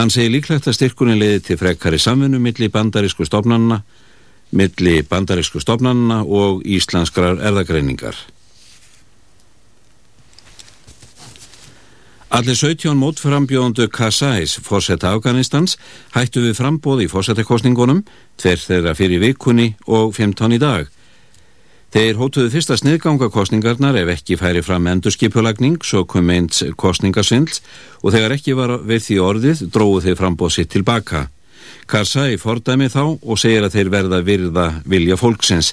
Hann 0.00 0.08
segir 0.08 0.30
líklegt 0.32 0.64
að 0.64 0.78
styrkunin 0.78 1.18
leiði 1.20 1.40
til 1.44 1.58
frekari 1.60 1.98
samfunnu 2.00 2.38
milli 2.40 2.70
bandarísku 2.72 3.26
stofnanna, 3.28 3.82
milli 4.56 5.02
bandarísku 5.04 5.60
stofnanna 5.60 6.22
og 6.24 6.62
íslenskrar 6.64 7.36
erðagreiningar. 7.36 8.16
Allir 12.32 12.56
17 12.56 12.96
mótframbjóðandu 12.96 13.90
Kassais, 13.92 14.56
fórsetta 14.64 15.12
Afganistans, 15.12 15.76
hættu 16.14 16.46
við 16.46 16.56
frambóð 16.62 17.04
í 17.04 17.10
fórsettakostningunum, 17.12 18.00
tver 18.40 18.56
þeirra 18.56 18.96
fyrir 18.96 19.20
vikunni 19.20 19.74
og 19.84 20.14
15 20.16 20.56
í 20.56 20.62
dag. 20.64 20.88
Þeir 21.90 22.20
hótuðu 22.20 22.52
fyrsta 22.52 22.76
sniðgangakostningarnar 22.78 23.96
ef 23.98 24.12
ekki 24.12 24.36
færi 24.38 24.60
fram 24.62 24.84
endurskipulagning, 24.92 25.80
svo 25.82 26.04
kom 26.06 26.30
eins 26.30 26.62
kostningasvindl 26.78 27.56
og 28.04 28.14
þegar 28.14 28.34
ekki 28.36 28.54
var 28.54 28.76
við 28.86 29.02
því 29.08 29.18
orðið 29.26 29.62
dróðu 29.74 30.04
þeir 30.04 30.18
frambóð 30.20 30.52
sitt 30.54 30.70
tilbaka. 30.70 31.24
Karsai 31.90 32.38
fordæmi 32.38 32.86
þá 32.92 33.02
og 33.18 33.38
segir 33.42 33.66
að 33.66 33.74
þeir 33.74 33.90
verða 33.90 34.22
virða 34.22 34.68
vilja 34.86 35.18
fólksins. 35.18 35.72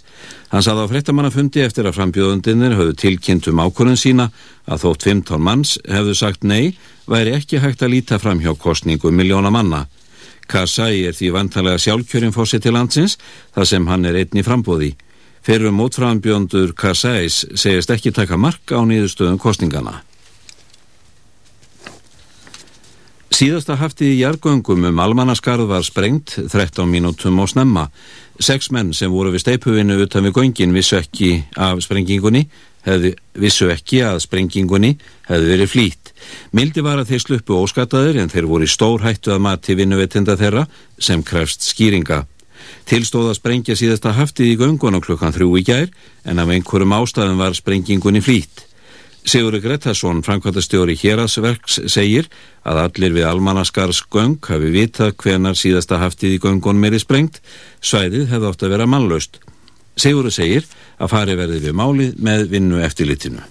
Hann 0.49 0.65
saði 0.65 0.89
á 0.89 0.91
frettamannafundi 0.95 1.61
eftir 1.61 1.85
að 1.85 1.99
frambjóðundinir 1.99 2.73
höfðu 2.79 2.97
tilkynnt 2.97 3.51
um 3.51 3.61
ákvörðun 3.61 4.01
sína 4.01 4.31
að 4.65 4.87
þótt 4.87 5.09
15 5.11 5.43
manns 5.49 5.77
hefðu 5.85 6.17
sagt 6.17 6.41
nei, 6.41 6.73
væri 7.05 7.37
ekki 7.37 7.61
hægt 7.61 7.85
að 7.85 7.93
líta 7.93 8.17
fram 8.17 8.41
hjá 8.41 8.55
kostningu 8.57 9.13
miljóna 9.13 9.53
manna. 9.53 9.85
Karsai 10.49 11.05
er 11.05 11.13
því 11.13 11.35
vantalega 11.35 11.77
sjálfkjörin 11.77 12.33
fórsett 12.33 12.65
til 12.65 12.73
landsins, 12.73 13.19
þar 13.53 13.69
sem 13.69 13.85
hann 13.85 14.09
er 14.09 14.17
einn 14.17 14.41
í 14.41 14.45
frambóði. 14.47 14.95
Fyrrum 15.47 15.77
mótframbjöndur 15.79 16.73
Karsais 16.75 17.45
segist 17.55 17.91
ekki 17.93 18.11
taka 18.11 18.35
mark 18.35 18.67
á 18.75 18.83
nýðustöðum 18.83 19.37
kostningana. 19.39 20.01
Síðasta 23.31 23.77
haftið 23.79 24.11
í 24.11 24.17
jargöngum 24.25 24.89
um 24.89 24.99
almannaskarð 24.99 25.69
var 25.69 25.87
sprengt 25.87 26.35
13 26.51 26.91
mínútum 26.91 27.39
og 27.39 27.47
snemma. 27.53 27.85
Seks 28.43 28.73
menn 28.75 28.91
sem 28.97 29.13
voru 29.13 29.31
við 29.31 29.45
steipuvinu 29.45 30.01
utan 30.03 30.27
við 30.27 30.35
göngin 30.41 30.75
vissu 30.75 30.99
ekki 30.99 31.31
af 31.55 31.79
sprengingunni, 31.85 32.43
hefði, 32.83 33.15
vissu 33.39 33.71
ekki 33.71 34.03
að 34.03 34.23
sprengingunni 34.27 34.97
hefði 35.29 35.53
verið 35.53 35.75
flýtt. 35.77 36.15
Mildi 36.51 36.83
var 36.83 36.99
að 36.99 37.13
þeir 37.13 37.23
sluppu 37.23 37.61
óskataður 37.61 38.19
en 38.19 38.35
þeir 38.35 38.51
voru 38.51 38.67
í 38.67 38.73
stór 38.75 39.07
hættu 39.07 39.31
að 39.31 39.45
mati 39.47 39.79
vinnuvetinda 39.79 40.35
þeirra 40.35 40.67
sem 40.99 41.23
krefst 41.23 41.63
skýringa. 41.71 42.25
Tilstóð 42.87 43.33
að 43.33 43.37
sprengja 43.41 43.75
síðasta 43.75 44.13
haftið 44.15 44.53
í 44.53 44.59
göngunum 44.61 45.03
klukkan 45.03 45.33
þrjú 45.35 45.57
í 45.59 45.63
gær 45.67 45.89
en 46.23 46.39
af 46.39 46.51
einhverjum 46.55 46.95
ástæðum 46.95 47.41
var 47.41 47.57
sprengingunni 47.57 48.21
flýtt. 48.23 48.63
Sigurður 49.27 49.65
Gretarsson, 49.65 50.21
framkvæmtastjóri 50.23 50.95
Hjeraðsverks, 50.95 51.81
segir 51.91 52.29
að 52.63 52.79
allir 52.85 53.17
við 53.17 53.27
almannaskars 53.27 53.99
göng 54.07 54.39
hafi 54.47 54.71
vitað 54.71 55.17
hvenar 55.19 55.59
síðasta 55.59 55.99
haftið 55.99 56.37
í 56.37 56.39
göngunum 56.45 56.87
er 56.87 56.95
í 56.95 57.03
sprengt, 57.03 57.41
svæðið 57.83 58.31
hefði 58.31 58.53
átt 58.53 58.63
að 58.63 58.73
vera 58.77 58.87
mannlaust. 58.87 59.41
Sigurður 59.99 60.37
segir 60.37 60.71
að 60.95 61.11
fari 61.11 61.35
verði 61.35 61.59
við 61.67 61.75
málið 61.75 62.17
með 62.23 62.47
vinnu 62.55 62.79
eftirlitinu. 62.87 63.43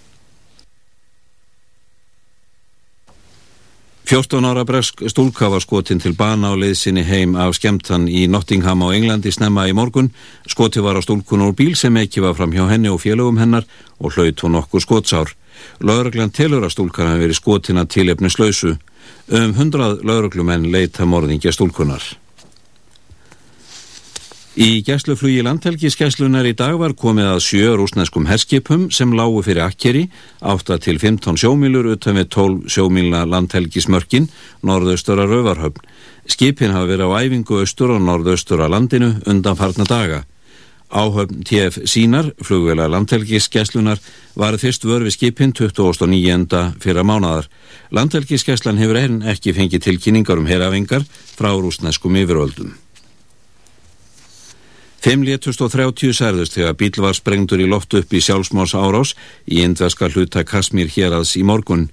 14 4.07 4.45
ára 4.47 4.63
bresk 4.65 5.01
stúlka 5.11 5.49
var 5.51 5.61
skotin 5.61 5.99
til 5.99 6.13
bana 6.15 6.53
á 6.53 6.55
leiðsinni 6.55 7.03
heim 7.03 7.33
af 7.35 7.57
skemtan 7.59 8.05
í 8.07 8.29
Nottingham 8.31 8.85
á 8.87 8.95
Englandi 8.95 9.33
snemma 9.35 9.65
í 9.67 9.73
morgun. 9.75 10.13
Skoti 10.47 10.79
var 10.79 10.95
á 10.95 11.03
stúlkun 11.03 11.43
úr 11.43 11.57
bíl 11.59 11.75
sem 11.75 11.97
ekki 11.99 12.23
var 12.23 12.37
fram 12.39 12.55
hjá 12.55 12.69
henni 12.71 12.87
og 12.87 13.01
félögum 13.03 13.41
hennar 13.43 13.67
og 13.99 14.15
hlaut 14.15 14.45
hún 14.47 14.61
okkur 14.63 14.85
skotsár. 14.85 15.35
Lauraglan 15.83 16.31
telur 16.31 16.63
að 16.63 16.77
stúlkan 16.77 17.11
hafi 17.11 17.25
verið 17.25 17.41
skotin 17.41 17.83
að 17.83 17.91
tilefni 17.97 18.31
slausu. 18.31 18.77
Um 19.27 19.59
hundrað 19.59 19.99
lauraglumenn 20.07 20.71
leita 20.71 21.03
morðingja 21.03 21.51
stúlkunar. 21.51 22.07
Í 24.57 24.81
gæsluflugi 24.81 25.43
landhelgiskæslunar 25.45 26.47
í 26.49 26.55
dag 26.57 26.79
var 26.81 26.95
komið 26.97 27.27
að 27.29 27.43
sjö 27.45 27.75
rúsneskum 27.77 28.25
herskipum 28.25 28.87
sem 28.89 29.11
lágu 29.13 29.43
fyrir 29.45 29.67
akkeri, 29.67 30.07
8 30.41 30.79
til 30.81 30.97
15 30.97 31.37
sjómílur 31.43 31.91
utan 31.93 32.17
við 32.17 32.31
12 32.33 32.71
sjómílna 32.73 33.27
landhelgismörkin, 33.29 34.31
norðaustur 34.65 35.21
að 35.21 35.35
Rauvarhöfn. 35.35 35.83
Skipin 36.25 36.73
hafa 36.73 36.89
verið 36.89 37.13
á 37.13 37.21
æfingu 37.21 37.59
austur 37.61 37.93
og 37.99 38.01
norðaustur 38.07 38.63
að 38.65 38.73
landinu 38.79 39.11
undan 39.29 39.61
farna 39.61 39.85
daga. 39.85 40.23
Áhöfn 40.89 41.45
TF 41.45 41.85
Sínar, 41.85 42.33
flugvela 42.41 42.89
landhelgiskæslunar, 42.89 44.01
var 44.41 44.57
fyrst 44.57 44.89
vör 44.89 45.05
við 45.05 45.19
skipin 45.19 45.53
29. 45.53 46.65
fyrra 46.81 47.05
mánadar. 47.05 47.53
Landhelgiskæslan 47.93 48.81
hefur 48.81 49.03
enn 49.05 49.21
ekki 49.21 49.53
fengið 49.53 49.85
tilkynningar 49.91 50.41
um 50.41 50.49
herafingar 50.49 51.05
frá 51.37 51.53
rúsneskum 51.53 52.17
yfiröldum. 52.17 52.73
Fimm 55.07 55.23
létust 55.23 55.61
og 55.63 55.71
30 55.71 56.17
særðust 56.19 56.57
þegar 56.57 56.73
bíl 56.81 56.97
var 56.99 57.15
sprengtur 57.15 57.61
í 57.63 57.67
loft 57.71 57.95
upp 57.95 58.11
í 58.11 58.19
sjálfsmáls 58.19 58.73
árás 58.75 59.13
í 59.47 59.61
indveska 59.63 60.09
hluta 60.11 60.43
Kasmír 60.43 60.89
hérads 60.91 61.37
í 61.39 61.45
morgun. 61.47 61.85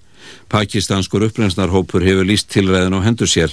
Pakistanskur 0.50 1.28
upprensnarhópur 1.28 2.02
hefur 2.02 2.26
líst 2.26 2.48
tilræðin 2.50 2.96
á 2.98 3.06
hendur 3.06 3.30
sér. 3.30 3.52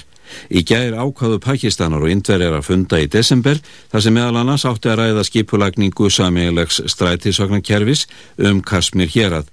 Í 0.49 0.63
gæðir 0.65 0.97
ákvaðu 0.97 1.37
Pakistanar 1.45 2.01
og 2.01 2.09
indverjar 2.09 2.57
að 2.57 2.65
funda 2.71 2.97
í 3.03 3.05
desember 3.05 3.61
þar 3.91 4.01
sem 4.01 4.17
meðal 4.17 4.39
annars 4.41 4.65
átti 4.65 4.89
að 4.89 4.97
ræða 4.97 5.25
skipulagningu 5.29 6.09
sameigilegs 6.09 6.81
strætisvagnarkerfis 6.95 8.07
um 8.41 8.63
Kasmír 8.65 9.13
hérad. 9.13 9.51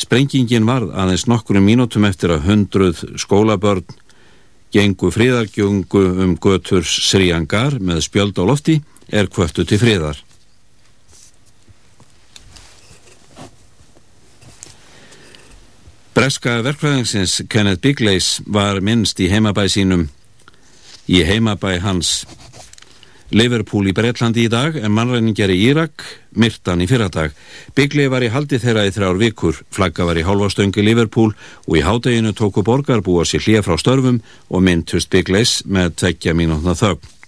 Sprengingin 0.00 0.64
varð 0.64 0.94
aðeins 0.96 1.26
nokkrum 1.28 1.68
mínútum 1.68 2.06
eftir 2.08 2.32
að 2.32 2.46
hundruð 2.48 3.04
skólabörn 3.20 3.84
gengu 4.72 5.12
fríðargjöngu 5.12 6.06
um 6.24 6.32
götur 6.40 6.88
Sriangar 6.88 7.76
með 7.76 8.06
spjöld 8.08 8.40
á 8.40 8.48
lofti 8.48 8.78
er 9.12 9.30
kvöttu 9.30 9.66
til 9.66 9.80
fríðar. 9.82 10.18
Breska 16.14 16.58
verkfræðingsins 16.66 17.40
Kenneth 17.48 17.80
Bigleys 17.80 18.40
var 18.46 18.82
minnst 18.84 19.20
í 19.22 19.30
heimabæ 19.30 19.68
sínum 19.70 20.08
í 21.08 21.22
heimabæ 21.24 21.78
hans 21.84 22.24
Liverpool 23.30 23.86
í 23.86 23.94
Breitlandi 23.94 24.44
í 24.48 24.50
dag 24.50 24.74
en 24.74 24.90
mannræningjar 24.90 25.52
í 25.54 25.60
Írak 25.70 26.02
myrtan 26.34 26.82
í 26.82 26.88
fyrradag. 26.90 27.30
Bigley 27.78 28.10
var 28.10 28.26
í 28.26 28.30
haldi 28.34 28.58
þeirra 28.58 28.88
í 28.88 28.94
þrjár 28.94 29.20
vikur, 29.22 29.62
flagga 29.70 30.08
var 30.08 30.18
í 30.18 30.26
hálfastöngi 30.26 30.82
Liverpool 30.82 31.30
og 31.68 31.78
í 31.78 31.84
hádeginu 31.86 32.34
tóku 32.34 32.66
borgarbúa 32.66 33.22
sér 33.24 33.46
hlýja 33.46 33.62
frá 33.66 33.78
störfum 33.78 34.18
og 34.50 34.66
myndtust 34.66 35.12
Bigleys 35.14 35.60
með 35.64 35.94
tveggja 36.02 36.34
mínútna 36.34 36.74
þögn. 36.74 37.19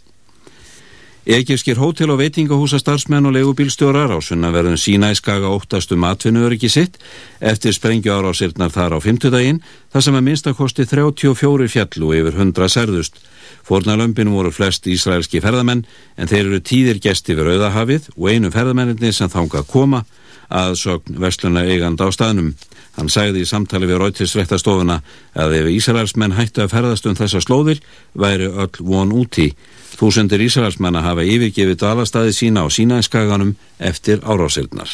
Egefskir 1.22 1.78
hótel 1.78 2.10
og 2.10 2.18
veitingahúsa 2.18 2.80
starfsmenn 2.82 3.28
og 3.30 3.36
legubílstjórar 3.36 4.10
á 4.10 4.18
sunnaverðun 4.18 4.80
sína 4.80 5.12
í 5.12 5.14
skaga 5.14 5.52
óttastum 5.54 6.02
atvinnuöryggi 6.02 6.66
sitt 6.66 6.96
eftir 7.38 7.76
sprengju 7.76 8.10
árásirnar 8.10 8.72
þar 8.74 8.96
á 8.96 9.04
fymtudaginn 9.04 9.60
þar 9.94 10.02
sem 10.02 10.16
að 10.18 10.24
minnstakosti 10.26 10.82
34 10.90 11.68
fjallu 11.70 12.08
yfir 12.18 12.34
100 12.34 12.66
særðust. 12.74 13.20
Fornalömpin 13.62 14.32
voru 14.34 14.50
flest 14.50 14.88
ísraelski 14.90 15.38
ferðamenn 15.38 15.84
en 16.18 16.26
þeir 16.26 16.42
eru 16.48 16.58
tíðir 16.58 16.98
gesti 16.98 17.36
við 17.38 17.52
Rauðahafið 17.52 18.08
og 18.16 18.26
einu 18.26 18.50
ferðamenninni 18.50 19.12
sem 19.14 19.30
þánga 19.30 19.62
að 19.62 19.70
koma 19.70 20.02
að 20.50 20.74
sögn 20.80 21.20
vestluna 21.22 21.62
eiganda 21.62 22.02
á 22.02 22.10
staðnum. 22.10 22.56
Hann 22.98 23.08
sagði 23.08 23.44
í 23.44 23.46
samtali 23.46 23.86
við 23.86 24.02
Rautisrættastofuna 24.02 24.98
að 25.38 25.54
ef 25.60 25.70
Ísraelsmenn 25.70 26.34
hættu 26.34 26.66
að 26.66 26.74
ferðast 26.74 27.06
um 27.06 27.14
þessa 27.14 27.44
slóðir 27.46 27.78
væri 28.18 28.50
öll 28.50 28.82
von 28.82 29.14
úti. 29.14 29.52
Þúsundir 29.98 30.42
Ísraelsmenna 30.46 31.02
hafa 31.04 31.24
yfirgefið 31.26 31.80
dalastaði 31.84 32.34
sína 32.36 32.64
á 32.64 32.68
sínainskaganum 32.72 33.56
eftir 33.78 34.22
árásirnar. 34.24 34.90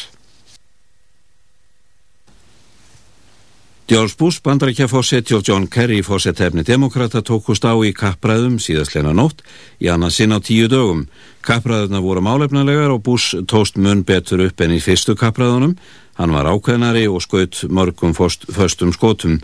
George 3.89 4.13
Bush, 4.19 4.37
bandarækjafósetti 4.43 5.33
og 5.33 5.47
John 5.47 5.67
Kerry, 5.67 6.03
fósettefni 6.05 6.61
demokrata, 6.61 7.23
tókust 7.25 7.65
á 7.65 7.73
í 7.81 7.89
kappræðum 7.89 8.59
síðastleina 8.61 9.15
nótt 9.17 9.41
í 9.81 9.89
annað 9.89 10.13
sinn 10.13 10.35
á 10.35 10.37
tíu 10.37 10.67
dögum. 10.69 11.07
Kappræðuna 11.41 11.97
voru 12.05 12.21
málefnalegar 12.21 12.93
og 12.93 13.01
Bush 13.07 13.41
tóst 13.49 13.81
mun 13.81 14.03
betur 14.05 14.45
upp 14.45 14.61
enn 14.61 14.75
í 14.77 14.83
fyrstu 14.83 15.17
kappræðunum. 15.17 15.73
Hann 16.21 16.35
var 16.37 16.51
ákveðnari 16.53 17.07
og 17.09 17.23
skaut 17.25 17.63
mörgum 17.65 18.13
föstum 18.13 18.93
skotum. 18.93 19.39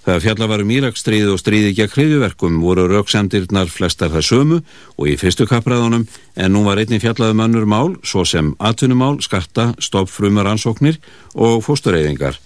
Þegar 0.00 0.22
fjalla 0.24 0.46
var 0.48 0.62
um 0.64 0.70
Írakstríð 0.72 1.28
og 1.34 1.40
stríði 1.42 1.74
gegn 1.76 1.92
hriðjuverkum 1.92 2.60
voru 2.62 2.86
rauksendirnar 2.88 3.68
flestar 3.68 4.12
það 4.14 4.24
sömu 4.30 4.60
og 4.96 5.10
í 5.10 5.16
fyrstu 5.20 5.44
kappræðunum 5.50 6.06
en 6.40 6.54
nú 6.54 6.62
var 6.64 6.80
einnig 6.80 7.02
fjallaðum 7.04 7.44
önnur 7.44 7.66
mál 7.68 7.92
svo 8.00 8.24
sem 8.24 8.54
atvinnumál, 8.56 9.18
skatta, 9.20 9.74
stoppfrumar 9.76 10.48
ansóknir 10.48 10.96
og 11.34 11.60
fóstureyðingar. 11.66 12.40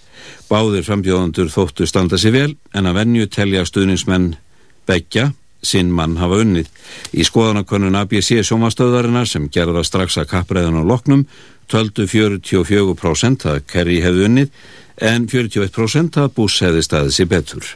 Báðir 0.51 0.83
frambjóðandur 0.83 1.49
þóttu 1.53 1.87
standa 1.87 2.19
sér 2.19 2.35
vel 2.35 2.51
en 2.75 2.91
að 2.91 2.99
venju 2.99 3.31
telja 3.31 3.63
stuðningsmenn 3.65 4.33
begja 4.85 5.31
sinn 5.65 5.89
mann 5.95 6.19
hafa 6.19 6.43
unnið. 6.43 6.67
Í 7.15 7.25
skoðanakönnun 7.25 7.97
ABC 7.97 8.43
sjómastöðarinnar 8.45 9.29
sem 9.29 9.47
gerða 9.49 9.85
strax 9.87 10.19
að 10.21 10.29
kappræðan 10.35 10.81
á 10.81 10.83
loknum 10.85 11.25
töldu 11.71 12.05
44% 12.09 13.47
að 13.49 13.63
Kerry 13.71 14.01
hefði 14.03 14.27
unnið 14.27 14.51
en 14.97 15.27
41% 15.27 16.21
að 16.21 16.31
Bush 16.37 16.63
hefði 16.63 16.85
staðið 16.85 17.17
sér 17.17 17.31
betur. 17.31 17.73